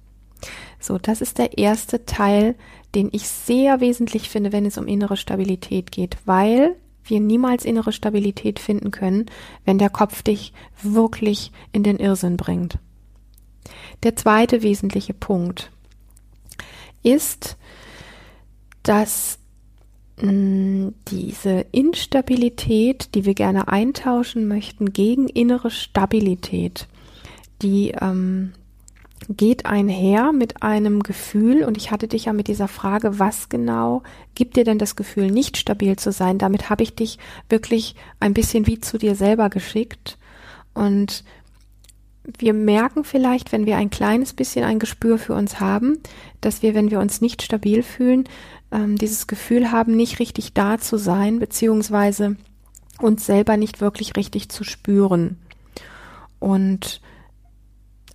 So, 0.80 0.98
das 0.98 1.20
ist 1.20 1.38
der 1.38 1.58
erste 1.58 2.06
Teil, 2.06 2.54
den 2.94 3.08
ich 3.12 3.28
sehr 3.28 3.80
wesentlich 3.80 4.28
finde, 4.28 4.52
wenn 4.52 4.66
es 4.66 4.78
um 4.78 4.86
innere 4.86 5.16
Stabilität 5.16 5.92
geht, 5.92 6.16
weil 6.24 6.76
wir 7.08 7.20
niemals 7.20 7.64
innere 7.64 7.92
Stabilität 7.92 8.58
finden 8.58 8.90
können, 8.90 9.26
wenn 9.64 9.78
der 9.78 9.90
Kopf 9.90 10.22
dich 10.22 10.52
wirklich 10.82 11.52
in 11.72 11.82
den 11.82 11.98
Irrsinn 11.98 12.36
bringt. 12.36 12.78
Der 14.02 14.16
zweite 14.16 14.62
wesentliche 14.62 15.14
Punkt 15.14 15.70
ist, 17.02 17.56
dass 18.82 19.38
mm, 20.20 20.88
diese 21.08 21.66
Instabilität, 21.72 23.14
die 23.14 23.24
wir 23.24 23.34
gerne 23.34 23.68
eintauschen 23.68 24.48
möchten, 24.48 24.92
gegen 24.92 25.28
innere 25.28 25.70
Stabilität, 25.70 26.88
die 27.62 27.92
ähm, 28.00 28.52
geht 29.28 29.66
einher 29.66 30.32
mit 30.32 30.62
einem 30.62 31.02
Gefühl, 31.02 31.64
und 31.64 31.76
ich 31.76 31.90
hatte 31.90 32.08
dich 32.08 32.26
ja 32.26 32.32
mit 32.32 32.48
dieser 32.48 32.68
Frage, 32.68 33.18
was 33.18 33.48
genau 33.48 34.02
gibt 34.34 34.56
dir 34.56 34.64
denn 34.64 34.78
das 34.78 34.96
Gefühl, 34.96 35.30
nicht 35.30 35.56
stabil 35.56 35.96
zu 35.96 36.12
sein? 36.12 36.38
Damit 36.38 36.70
habe 36.70 36.82
ich 36.82 36.94
dich 36.94 37.18
wirklich 37.48 37.94
ein 38.20 38.34
bisschen 38.34 38.66
wie 38.66 38.80
zu 38.80 38.98
dir 38.98 39.14
selber 39.14 39.50
geschickt. 39.50 40.18
Und 40.74 41.24
wir 42.36 42.52
merken 42.52 43.04
vielleicht, 43.04 43.52
wenn 43.52 43.66
wir 43.66 43.76
ein 43.76 43.90
kleines 43.90 44.34
bisschen 44.34 44.64
ein 44.64 44.78
Gespür 44.78 45.18
für 45.18 45.34
uns 45.34 45.60
haben, 45.60 45.98
dass 46.40 46.62
wir, 46.62 46.74
wenn 46.74 46.90
wir 46.90 47.00
uns 47.00 47.20
nicht 47.20 47.42
stabil 47.42 47.82
fühlen, 47.82 48.24
ähm, 48.70 48.96
dieses 48.96 49.26
Gefühl 49.26 49.72
haben, 49.72 49.96
nicht 49.96 50.18
richtig 50.20 50.52
da 50.52 50.78
zu 50.78 50.98
sein, 50.98 51.38
beziehungsweise 51.38 52.36
uns 53.00 53.24
selber 53.24 53.56
nicht 53.56 53.80
wirklich 53.80 54.16
richtig 54.16 54.48
zu 54.50 54.64
spüren. 54.64 55.38
Und 56.38 57.00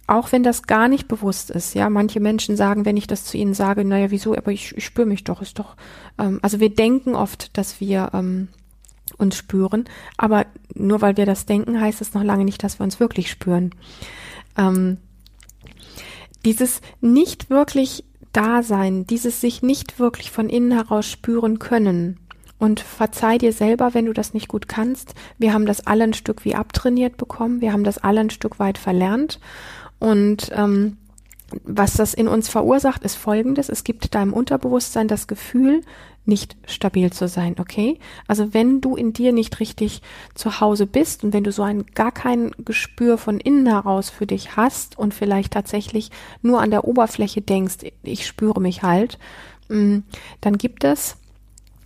auch 0.07 0.31
wenn 0.31 0.43
das 0.43 0.63
gar 0.63 0.87
nicht 0.87 1.07
bewusst 1.07 1.49
ist, 1.49 1.75
ja, 1.75 1.89
manche 1.89 2.19
Menschen 2.19 2.57
sagen, 2.57 2.85
wenn 2.85 2.97
ich 2.97 3.07
das 3.07 3.23
zu 3.23 3.37
ihnen 3.37 3.53
sage, 3.53 3.85
naja, 3.85 4.11
wieso, 4.11 4.35
aber 4.35 4.51
ich, 4.51 4.75
ich 4.75 4.85
spüre 4.85 5.07
mich 5.07 5.23
doch, 5.23 5.41
ist 5.41 5.59
doch, 5.59 5.75
ähm, 6.17 6.39
also 6.41 6.59
wir 6.59 6.73
denken 6.73 7.15
oft, 7.15 7.57
dass 7.57 7.79
wir 7.79 8.11
ähm, 8.13 8.49
uns 9.17 9.37
spüren, 9.37 9.85
aber 10.17 10.45
nur 10.73 11.01
weil 11.01 11.17
wir 11.17 11.25
das 11.25 11.45
denken, 11.45 11.79
heißt 11.79 12.01
es 12.01 12.13
noch 12.13 12.23
lange 12.23 12.43
nicht, 12.43 12.63
dass 12.63 12.79
wir 12.79 12.83
uns 12.83 12.99
wirklich 12.99 13.29
spüren. 13.29 13.71
Ähm, 14.57 14.97
dieses 16.45 16.81
nicht 16.99 17.49
wirklich 17.49 18.03
Dasein, 18.33 19.05
dieses 19.07 19.39
sich 19.39 19.61
nicht 19.61 19.99
wirklich 19.99 20.31
von 20.31 20.49
innen 20.49 20.71
heraus 20.71 21.09
spüren 21.09 21.59
können, 21.59 22.19
und 22.63 22.79
verzeih 22.79 23.37
dir 23.37 23.51
selber, 23.51 23.93
wenn 23.93 24.05
du 24.05 24.13
das 24.13 24.33
nicht 24.33 24.47
gut 24.47 24.69
kannst. 24.69 25.15
Wir 25.37 25.53
haben 25.53 25.65
das 25.65 25.85
alle 25.85 26.05
ein 26.05 26.13
Stück 26.13 26.45
wie 26.45 26.55
abtrainiert 26.55 27.17
bekommen. 27.17 27.59
Wir 27.59 27.73
haben 27.73 27.83
das 27.83 27.97
alle 27.97 28.21
ein 28.21 28.29
Stück 28.29 28.57
weit 28.57 28.77
verlernt. 28.77 29.41
Und 30.03 30.51
ähm, 30.53 30.97
was 31.63 31.93
das 31.93 32.13
in 32.13 32.27
uns 32.27 32.49
verursacht, 32.49 33.05
ist 33.05 33.15
folgendes. 33.15 33.69
Es 33.69 33.85
gibt 33.85 34.13
deinem 34.13 34.33
Unterbewusstsein 34.33 35.07
das 35.07 35.27
Gefühl, 35.27 35.79
nicht 36.25 36.57
stabil 36.67 37.13
zu 37.13 37.29
sein, 37.29 37.55
okay? 37.57 37.99
Also 38.27 38.53
wenn 38.53 38.81
du 38.81 38.97
in 38.97 39.13
dir 39.13 39.31
nicht 39.31 39.61
richtig 39.61 40.01
zu 40.35 40.59
Hause 40.59 40.87
bist 40.87 41.23
und 41.23 41.31
wenn 41.31 41.45
du 41.45 41.53
so 41.53 41.63
ein 41.63 41.85
gar 41.95 42.11
kein 42.11 42.51
Gespür 42.65 43.17
von 43.17 43.39
innen 43.39 43.65
heraus 43.65 44.09
für 44.09 44.27
dich 44.27 44.57
hast 44.57 44.99
und 44.99 45.13
vielleicht 45.13 45.53
tatsächlich 45.53 46.11
nur 46.41 46.61
an 46.61 46.71
der 46.71 46.83
Oberfläche 46.83 47.39
denkst, 47.39 47.77
ich 48.01 48.27
spüre 48.27 48.59
mich 48.59 48.83
halt, 48.83 49.17
mm, 49.69 49.99
dann 50.41 50.57
gibt 50.57 50.83
es 50.83 51.15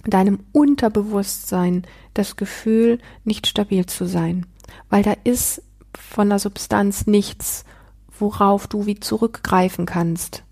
deinem 0.07 0.39
Unterbewusstsein 0.53 1.83
das 2.15 2.35
Gefühl, 2.35 2.97
nicht 3.25 3.45
stabil 3.45 3.85
zu 3.85 4.05
sein, 4.05 4.47
weil 4.89 5.03
da 5.03 5.13
ist 5.23 5.61
von 5.93 6.29
der 6.29 6.39
Substanz 6.39 7.05
nichts 7.05 7.63
worauf 8.19 8.67
du 8.67 8.85
wie 8.85 8.99
zurückgreifen 8.99 9.85
kannst. 9.85 10.43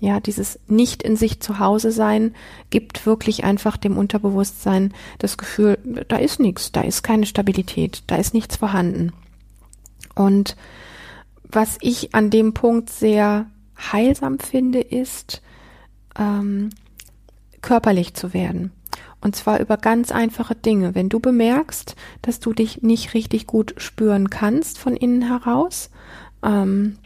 Ja, 0.00 0.20
dieses 0.20 0.58
nicht 0.66 1.02
in 1.02 1.16
sich 1.16 1.40
zu 1.40 1.58
Hause 1.58 1.90
sein 1.90 2.34
gibt 2.68 3.06
wirklich 3.06 3.44
einfach 3.44 3.76
dem 3.76 3.96
Unterbewusstsein 3.96 4.92
das 5.18 5.38
Gefühl, 5.38 5.78
da 6.08 6.16
ist 6.16 6.40
nichts, 6.40 6.72
da 6.72 6.82
ist 6.82 7.02
keine 7.02 7.26
Stabilität, 7.26 8.02
da 8.08 8.16
ist 8.16 8.34
nichts 8.34 8.56
vorhanden. 8.56 9.12
Und 10.14 10.56
was 11.44 11.78
ich 11.80 12.14
an 12.14 12.30
dem 12.30 12.52
Punkt 12.52 12.90
sehr 12.90 13.46
heilsam 13.92 14.38
finde, 14.38 14.80
ist, 14.80 15.42
ähm, 16.18 16.70
körperlich 17.62 18.14
zu 18.14 18.34
werden. 18.34 18.72
Und 19.20 19.36
zwar 19.36 19.58
über 19.58 19.78
ganz 19.78 20.12
einfache 20.12 20.54
Dinge. 20.54 20.94
Wenn 20.94 21.08
du 21.08 21.18
bemerkst, 21.18 21.96
dass 22.20 22.40
du 22.40 22.52
dich 22.52 22.82
nicht 22.82 23.14
richtig 23.14 23.46
gut 23.46 23.74
spüren 23.78 24.28
kannst 24.28 24.78
von 24.78 24.96
innen 24.96 25.22
heraus, 25.22 25.90
ähm, 26.42 26.98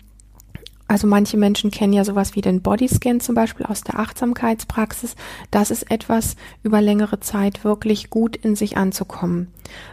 also 0.89 1.07
manche 1.07 1.37
Menschen 1.37 1.71
kennen 1.71 1.93
ja 1.93 2.03
sowas 2.03 2.35
wie 2.35 2.41
den 2.41 2.63
Bodyscan 2.63 3.21
zum 3.21 3.35
Beispiel 3.35 3.67
aus 3.67 3.83
der 3.83 3.99
Achtsamkeitspraxis. 3.99 5.17
Das 5.51 5.71
ist 5.71 5.91
etwas, 5.91 6.35
über 6.63 6.81
längere 6.81 7.21
Zeit 7.21 7.63
wirklich 7.63 8.09
gut 8.09 8.37
in 8.37 8.57
sich 8.57 8.79
anzukommen. 8.79 9.49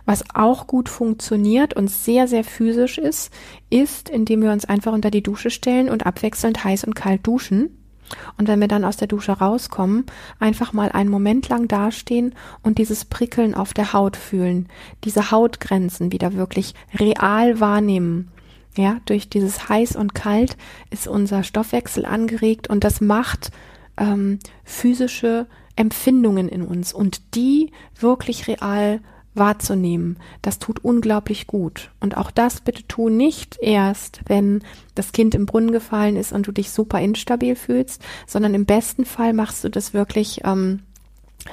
Was 0.05 0.23
auch 0.34 0.67
gut 0.67 0.88
funktioniert 0.88 1.73
und 1.73 1.91
sehr, 1.91 2.29
sehr 2.29 2.45
physisch 2.45 2.97
ist, 2.97 3.34
ist, 3.69 4.08
indem 4.10 4.41
wir 4.41 4.53
uns 4.53 4.63
einfach 4.63 4.93
unter 4.93 5.12
die 5.12 5.21
Dusche 5.21 5.49
stellen 5.49 5.89
und 5.89 6.05
abwechselnd 6.05 6.63
heiß 6.63 6.86
und 6.86 6.95
kalt 6.95 7.27
duschen. 7.27 7.77
Und 8.38 8.47
wenn 8.47 8.62
wir 8.62 8.69
dann 8.69 8.86
aus 8.86 8.95
der 8.95 9.10
Dusche 9.10 9.34
rauskommen, 9.34 10.05
einfach 10.39 10.71
mal 10.71 10.91
einen 10.91 11.10
Moment 11.10 11.49
lang 11.49 11.67
dastehen 11.67 12.36
und 12.63 12.77
dieses 12.77 13.03
Prickeln 13.03 13.53
auf 13.53 13.73
der 13.73 13.91
Haut 13.91 14.15
fühlen, 14.15 14.69
diese 15.03 15.31
Hautgrenzen 15.31 16.13
wieder 16.13 16.36
wirklich 16.36 16.73
real 16.97 17.60
wahrnehmen 17.60 18.31
ja, 18.77 18.97
durch 19.05 19.29
dieses 19.29 19.69
heiß 19.69 19.95
und 19.95 20.15
kalt 20.15 20.57
ist 20.89 21.07
unser 21.07 21.43
Stoffwechsel 21.43 22.05
angeregt 22.05 22.69
und 22.69 22.83
das 22.83 23.01
macht 23.01 23.51
ähm, 23.97 24.39
physische 24.63 25.47
Empfindungen 25.75 26.47
in 26.49 26.61
uns 26.61 26.93
und 26.93 27.35
die 27.35 27.71
wirklich 27.99 28.47
real 28.47 29.01
wahrzunehmen. 29.35 30.17
Das 30.41 30.59
tut 30.59 30.83
unglaublich 30.83 31.45
gut. 31.45 31.91
Und 31.99 32.15
auch 32.17 32.31
das 32.31 32.61
bitte 32.61 32.88
tu 32.88 33.09
nicht 33.09 33.57
erst, 33.61 34.21
wenn 34.27 34.63
das 34.95 35.11
Kind 35.11 35.35
im 35.35 35.45
Brunnen 35.45 35.71
gefallen 35.71 36.15
ist 36.15 36.31
und 36.31 36.47
du 36.47 36.51
dich 36.51 36.71
super 36.71 37.01
instabil 37.01 37.55
fühlst, 37.55 38.01
sondern 38.25 38.53
im 38.53 38.65
besten 38.65 39.05
Fall 39.05 39.33
machst 39.33 39.63
du 39.63 39.69
das 39.69 39.93
wirklich 39.93 40.41
ähm, 40.45 40.83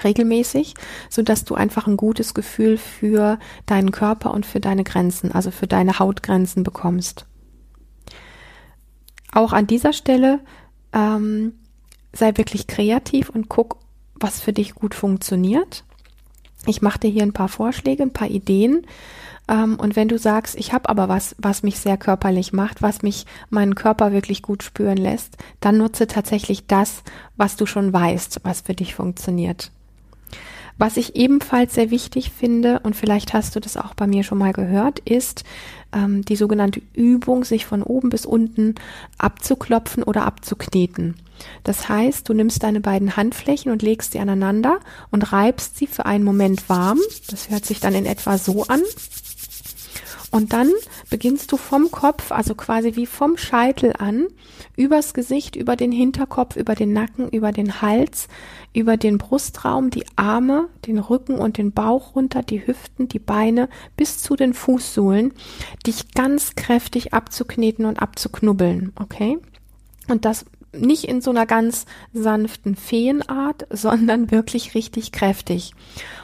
regelmäßig, 0.05 0.75
so 1.09 1.23
dass 1.23 1.45
du 1.45 1.55
einfach 1.55 1.87
ein 1.87 1.97
gutes 1.97 2.35
Gefühl 2.35 2.77
für 2.77 3.39
deinen 3.67 3.91
Körper 3.91 4.33
und 4.33 4.47
für 4.47 4.61
deine 4.61 4.85
Grenzen, 4.85 5.33
also 5.33 5.51
für 5.51 5.67
deine 5.67 5.99
Hautgrenzen 5.99 6.63
bekommst. 6.63 7.27
Auch 9.33 9.53
an 9.53 9.67
dieser 9.67 9.93
Stelle 9.93 10.41
ähm, 10.93 11.55
sei 12.13 12.37
wirklich 12.37 12.67
kreativ 12.67 13.31
und 13.31 13.49
guck, 13.49 13.79
was 14.15 14.41
für 14.41 14.53
dich 14.53 14.75
gut 14.75 14.95
funktioniert. 14.95 15.85
Ich 16.67 16.83
mache 16.83 17.01
dir 17.01 17.11
hier 17.11 17.23
ein 17.23 17.33
paar 17.33 17.49
Vorschläge, 17.49 18.03
ein 18.03 18.13
paar 18.13 18.29
Ideen. 18.29 18.87
Ähm, 19.49 19.77
und 19.81 19.97
wenn 19.97 20.09
du 20.09 20.19
sagst, 20.19 20.55
ich 20.55 20.73
habe 20.73 20.89
aber 20.89 21.09
was, 21.09 21.35
was 21.39 21.63
mich 21.63 21.81
sehr 21.81 21.97
körperlich 21.97 22.53
macht, 22.53 22.83
was 22.83 23.03
mich 23.03 23.27
meinen 23.51 23.75
Körper 23.75 24.13
wirklich 24.13 24.43
gut 24.43 24.63
spüren 24.63 24.99
lässt, 24.99 25.37
dann 25.61 25.79
nutze 25.79 26.07
tatsächlich 26.07 26.67
das, 26.67 27.03
was 27.37 27.57
du 27.57 27.67
schon 27.67 27.93
weißt, 27.93 28.41
was 28.45 28.61
für 28.61 28.75
dich 28.75 28.95
funktioniert. 28.95 29.73
Was 30.79 30.97
ich 30.97 31.17
ebenfalls 31.17 31.75
sehr 31.75 31.91
wichtig 31.91 32.31
finde, 32.31 32.81
und 32.81 32.97
vielleicht 32.97 33.35
hast 33.35 33.55
du 33.55 33.61
das 33.61 33.77
auch 33.77 33.95
bei 33.95 34.07
mir 34.07 34.23
schon 34.23 34.39
mal 34.39 34.53
gehört, 34.53 34.99
ist 35.01 35.45
ähm, 35.93 36.25
die 36.25 36.37
sogenannte 36.37 36.83
Übung, 36.95 37.45
sich 37.45 37.67
von 37.67 37.83
oben 37.83 38.09
bis 38.09 38.27
unten 38.27 38.75
abzuklopfen 39.19 40.03
oder 40.03 40.25
abzukneten. 40.25 41.15
Das 41.65 41.89
heißt, 41.89 42.29
du 42.29 42.35
nimmst 42.35 42.63
deine 42.63 42.81
beiden 42.81 43.17
Handflächen 43.17 43.73
und 43.73 43.83
legst 43.83 44.13
sie 44.13 44.21
aneinander 44.21 44.79
und 45.11 45.33
reibst 45.33 45.77
sie 45.77 45.87
für 45.87 46.07
einen 46.07 46.25
Moment 46.25 46.69
warm. 46.69 46.99
Das 47.29 47.51
hört 47.51 47.67
sich 47.67 47.81
dann 47.81 47.95
in 47.95 48.07
etwa 48.07 48.39
so 48.39 48.65
an. 48.65 48.81
Und 50.33 50.55
dann 50.55 50.71
beginnst 51.11 51.53
du 51.53 51.59
vom 51.59 51.91
Kopf, 51.91 52.33
also 52.33 52.55
quasi 52.55 52.97
wie 52.97 53.05
vom 53.05 53.37
Scheitel 53.37 53.93
an, 53.99 54.29
übers 54.77 55.13
Gesicht, 55.13 55.57
über 55.57 55.77
den 55.77 55.93
Hinterkopf, 55.93 56.57
über 56.57 56.75
den 56.75 56.95
Nacken, 56.95 57.29
über 57.29 57.53
den 57.53 57.83
Hals, 57.83 58.29
über 58.73 58.97
den 58.97 59.19
Brustraum, 59.19 59.91
die 59.91 60.07
Arme, 60.17 60.69
den 60.87 60.99
Rücken 60.99 61.35
und 61.35 61.59
den 61.59 61.73
Bauch 61.73 62.17
runter, 62.17 62.43
die 62.43 62.67
Hüften, 62.67 63.09
die 63.09 63.19
Beine 63.19 63.69
bis 63.95 64.23
zu 64.23 64.35
den 64.35 64.55
Fußsohlen, 64.55 65.35
dich 65.87 66.13
ganz 66.15 66.55
kräftig 66.55 67.13
abzukneten 67.13 67.85
und 67.85 68.01
abzuknubbeln, 68.01 68.95
okay? 68.99 69.39
Und 70.09 70.25
das 70.25 70.47
nicht 70.73 71.05
in 71.05 71.21
so 71.21 71.31
einer 71.31 71.47
ganz 71.47 71.87
sanften 72.13 72.77
Feenart, 72.77 73.67
sondern 73.71 74.31
wirklich 74.31 74.75
richtig 74.75 75.13
kräftig. 75.13 75.75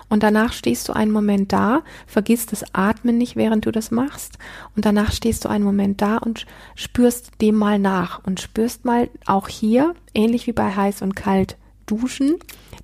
Und 0.09 0.23
danach 0.23 0.53
stehst 0.53 0.89
du 0.89 0.95
einen 0.95 1.13
Moment 1.13 1.53
da, 1.53 1.83
vergiss 2.07 2.47
das 2.47 2.65
Atmen 2.75 3.19
nicht, 3.19 3.37
während 3.37 3.67
du 3.67 3.71
das 3.71 3.91
machst. 3.91 4.39
Und 4.75 4.87
danach 4.87 5.13
stehst 5.13 5.45
du 5.45 5.49
einen 5.49 5.65
Moment 5.65 6.01
da 6.01 6.17
und 6.17 6.47
spürst 6.75 7.33
dem 7.43 7.57
mal 7.57 7.79
nach 7.79 8.25
und 8.25 8.41
spürst 8.41 8.85
mal 8.85 9.11
auch 9.27 9.49
hier, 9.49 9.95
ähnlich 10.15 10.47
wie 10.47 10.53
bei 10.53 10.75
heiß 10.75 11.03
und 11.03 11.15
kalt 11.15 11.57
duschen, 11.85 12.37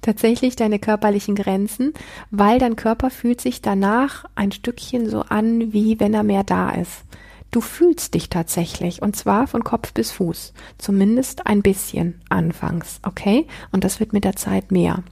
tatsächlich 0.02 0.56
deine 0.56 0.78
körperlichen 0.78 1.34
Grenzen, 1.34 1.94
weil 2.30 2.58
dein 2.58 2.76
Körper 2.76 3.10
fühlt 3.10 3.40
sich 3.40 3.62
danach 3.62 4.24
ein 4.34 4.52
Stückchen 4.52 5.08
so 5.08 5.20
an, 5.22 5.72
wie 5.72 6.00
wenn 6.00 6.14
er 6.14 6.24
mehr 6.24 6.44
da 6.44 6.70
ist. 6.70 7.04
Du 7.54 7.60
fühlst 7.60 8.14
dich 8.14 8.30
tatsächlich 8.30 9.00
und 9.00 9.14
zwar 9.14 9.46
von 9.46 9.62
Kopf 9.62 9.92
bis 9.92 10.10
Fuß. 10.10 10.54
Zumindest 10.76 11.46
ein 11.46 11.62
bisschen 11.62 12.20
anfangs, 12.28 12.98
okay? 13.04 13.46
Und 13.70 13.84
das 13.84 14.00
wird 14.00 14.12
mit 14.12 14.24
der 14.24 14.34
Zeit 14.34 14.72
mehr. 14.72 15.04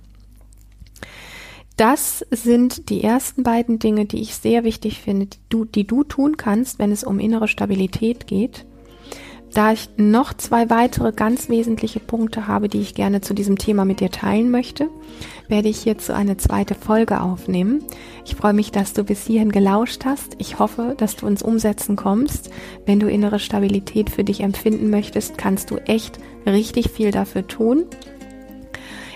Das 1.76 2.26
sind 2.32 2.88
die 2.88 3.04
ersten 3.04 3.44
beiden 3.44 3.78
Dinge, 3.78 4.06
die 4.06 4.20
ich 4.20 4.34
sehr 4.34 4.64
wichtig 4.64 4.98
finde, 4.98 5.26
die 5.26 5.38
du, 5.50 5.64
die 5.64 5.86
du 5.86 6.02
tun 6.02 6.36
kannst, 6.36 6.80
wenn 6.80 6.90
es 6.90 7.04
um 7.04 7.20
innere 7.20 7.46
Stabilität 7.46 8.26
geht. 8.26 8.66
Da 9.54 9.72
ich 9.72 9.90
noch 9.98 10.32
zwei 10.32 10.70
weitere 10.70 11.12
ganz 11.12 11.50
wesentliche 11.50 12.00
Punkte 12.00 12.46
habe, 12.46 12.70
die 12.70 12.80
ich 12.80 12.94
gerne 12.94 13.20
zu 13.20 13.34
diesem 13.34 13.58
Thema 13.58 13.84
mit 13.84 14.00
dir 14.00 14.10
teilen 14.10 14.50
möchte, 14.50 14.88
werde 15.48 15.68
ich 15.68 15.82
hierzu 15.82 16.14
eine 16.14 16.38
zweite 16.38 16.74
Folge 16.74 17.20
aufnehmen. 17.20 17.84
Ich 18.24 18.34
freue 18.34 18.54
mich, 18.54 18.72
dass 18.72 18.94
du 18.94 19.04
bis 19.04 19.26
hierhin 19.26 19.52
gelauscht 19.52 20.06
hast. 20.06 20.36
Ich 20.38 20.58
hoffe, 20.58 20.94
dass 20.96 21.16
du 21.16 21.26
ins 21.26 21.42
Umsetzen 21.42 21.96
kommst. 21.96 22.50
Wenn 22.86 22.98
du 22.98 23.10
innere 23.10 23.38
Stabilität 23.38 24.08
für 24.08 24.24
dich 24.24 24.40
empfinden 24.40 24.88
möchtest, 24.88 25.36
kannst 25.36 25.70
du 25.70 25.76
echt 25.76 26.18
richtig 26.46 26.90
viel 26.90 27.10
dafür 27.10 27.46
tun. 27.46 27.84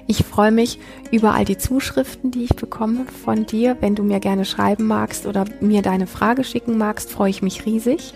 Ich 0.07 0.18
freue 0.18 0.53
mich 0.53 0.79
über 1.11 1.35
all 1.35 1.46
die 1.46 1.59
Zuschriften, 1.59 2.31
die 2.31 2.44
ich 2.44 2.55
bekomme 2.55 3.07
von 3.25 3.46
dir. 3.46 3.79
Wenn 3.81 3.94
du 3.94 4.03
mir 4.03 4.20
gerne 4.20 4.44
schreiben 4.44 4.87
magst 4.87 5.27
oder 5.27 5.46
mir 5.61 5.81
deine 5.81 6.07
Frage 6.07 6.44
schicken 6.44 6.77
magst, 6.77 7.11
freue 7.11 7.31
ich 7.31 7.42
mich 7.42 7.64
riesig. 7.64 8.12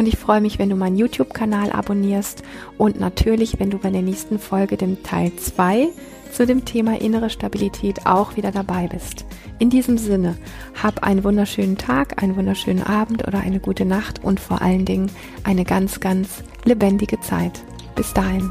Und 0.00 0.06
ich 0.06 0.16
freue 0.16 0.40
mich, 0.40 0.58
wenn 0.58 0.70
du 0.70 0.76
meinen 0.76 0.96
YouTube-Kanal 0.96 1.72
abonnierst 1.72 2.42
und 2.78 2.98
natürlich, 2.98 3.60
wenn 3.60 3.68
du 3.68 3.76
bei 3.76 3.90
der 3.90 4.00
nächsten 4.00 4.38
Folge, 4.38 4.78
dem 4.78 5.02
Teil 5.02 5.30
2, 5.36 5.88
zu 6.32 6.46
dem 6.46 6.64
Thema 6.64 6.98
innere 6.98 7.28
Stabilität 7.28 8.06
auch 8.06 8.34
wieder 8.34 8.50
dabei 8.50 8.88
bist. 8.88 9.26
In 9.58 9.68
diesem 9.68 9.98
Sinne, 9.98 10.38
hab 10.82 11.02
einen 11.02 11.22
wunderschönen 11.22 11.76
Tag, 11.76 12.22
einen 12.22 12.34
wunderschönen 12.34 12.82
Abend 12.82 13.28
oder 13.28 13.40
eine 13.40 13.60
gute 13.60 13.84
Nacht 13.84 14.24
und 14.24 14.40
vor 14.40 14.62
allen 14.62 14.86
Dingen 14.86 15.10
eine 15.44 15.64
ganz, 15.64 16.00
ganz 16.00 16.44
lebendige 16.64 17.20
Zeit. 17.20 17.60
Bis 17.94 18.14
dahin. 18.14 18.50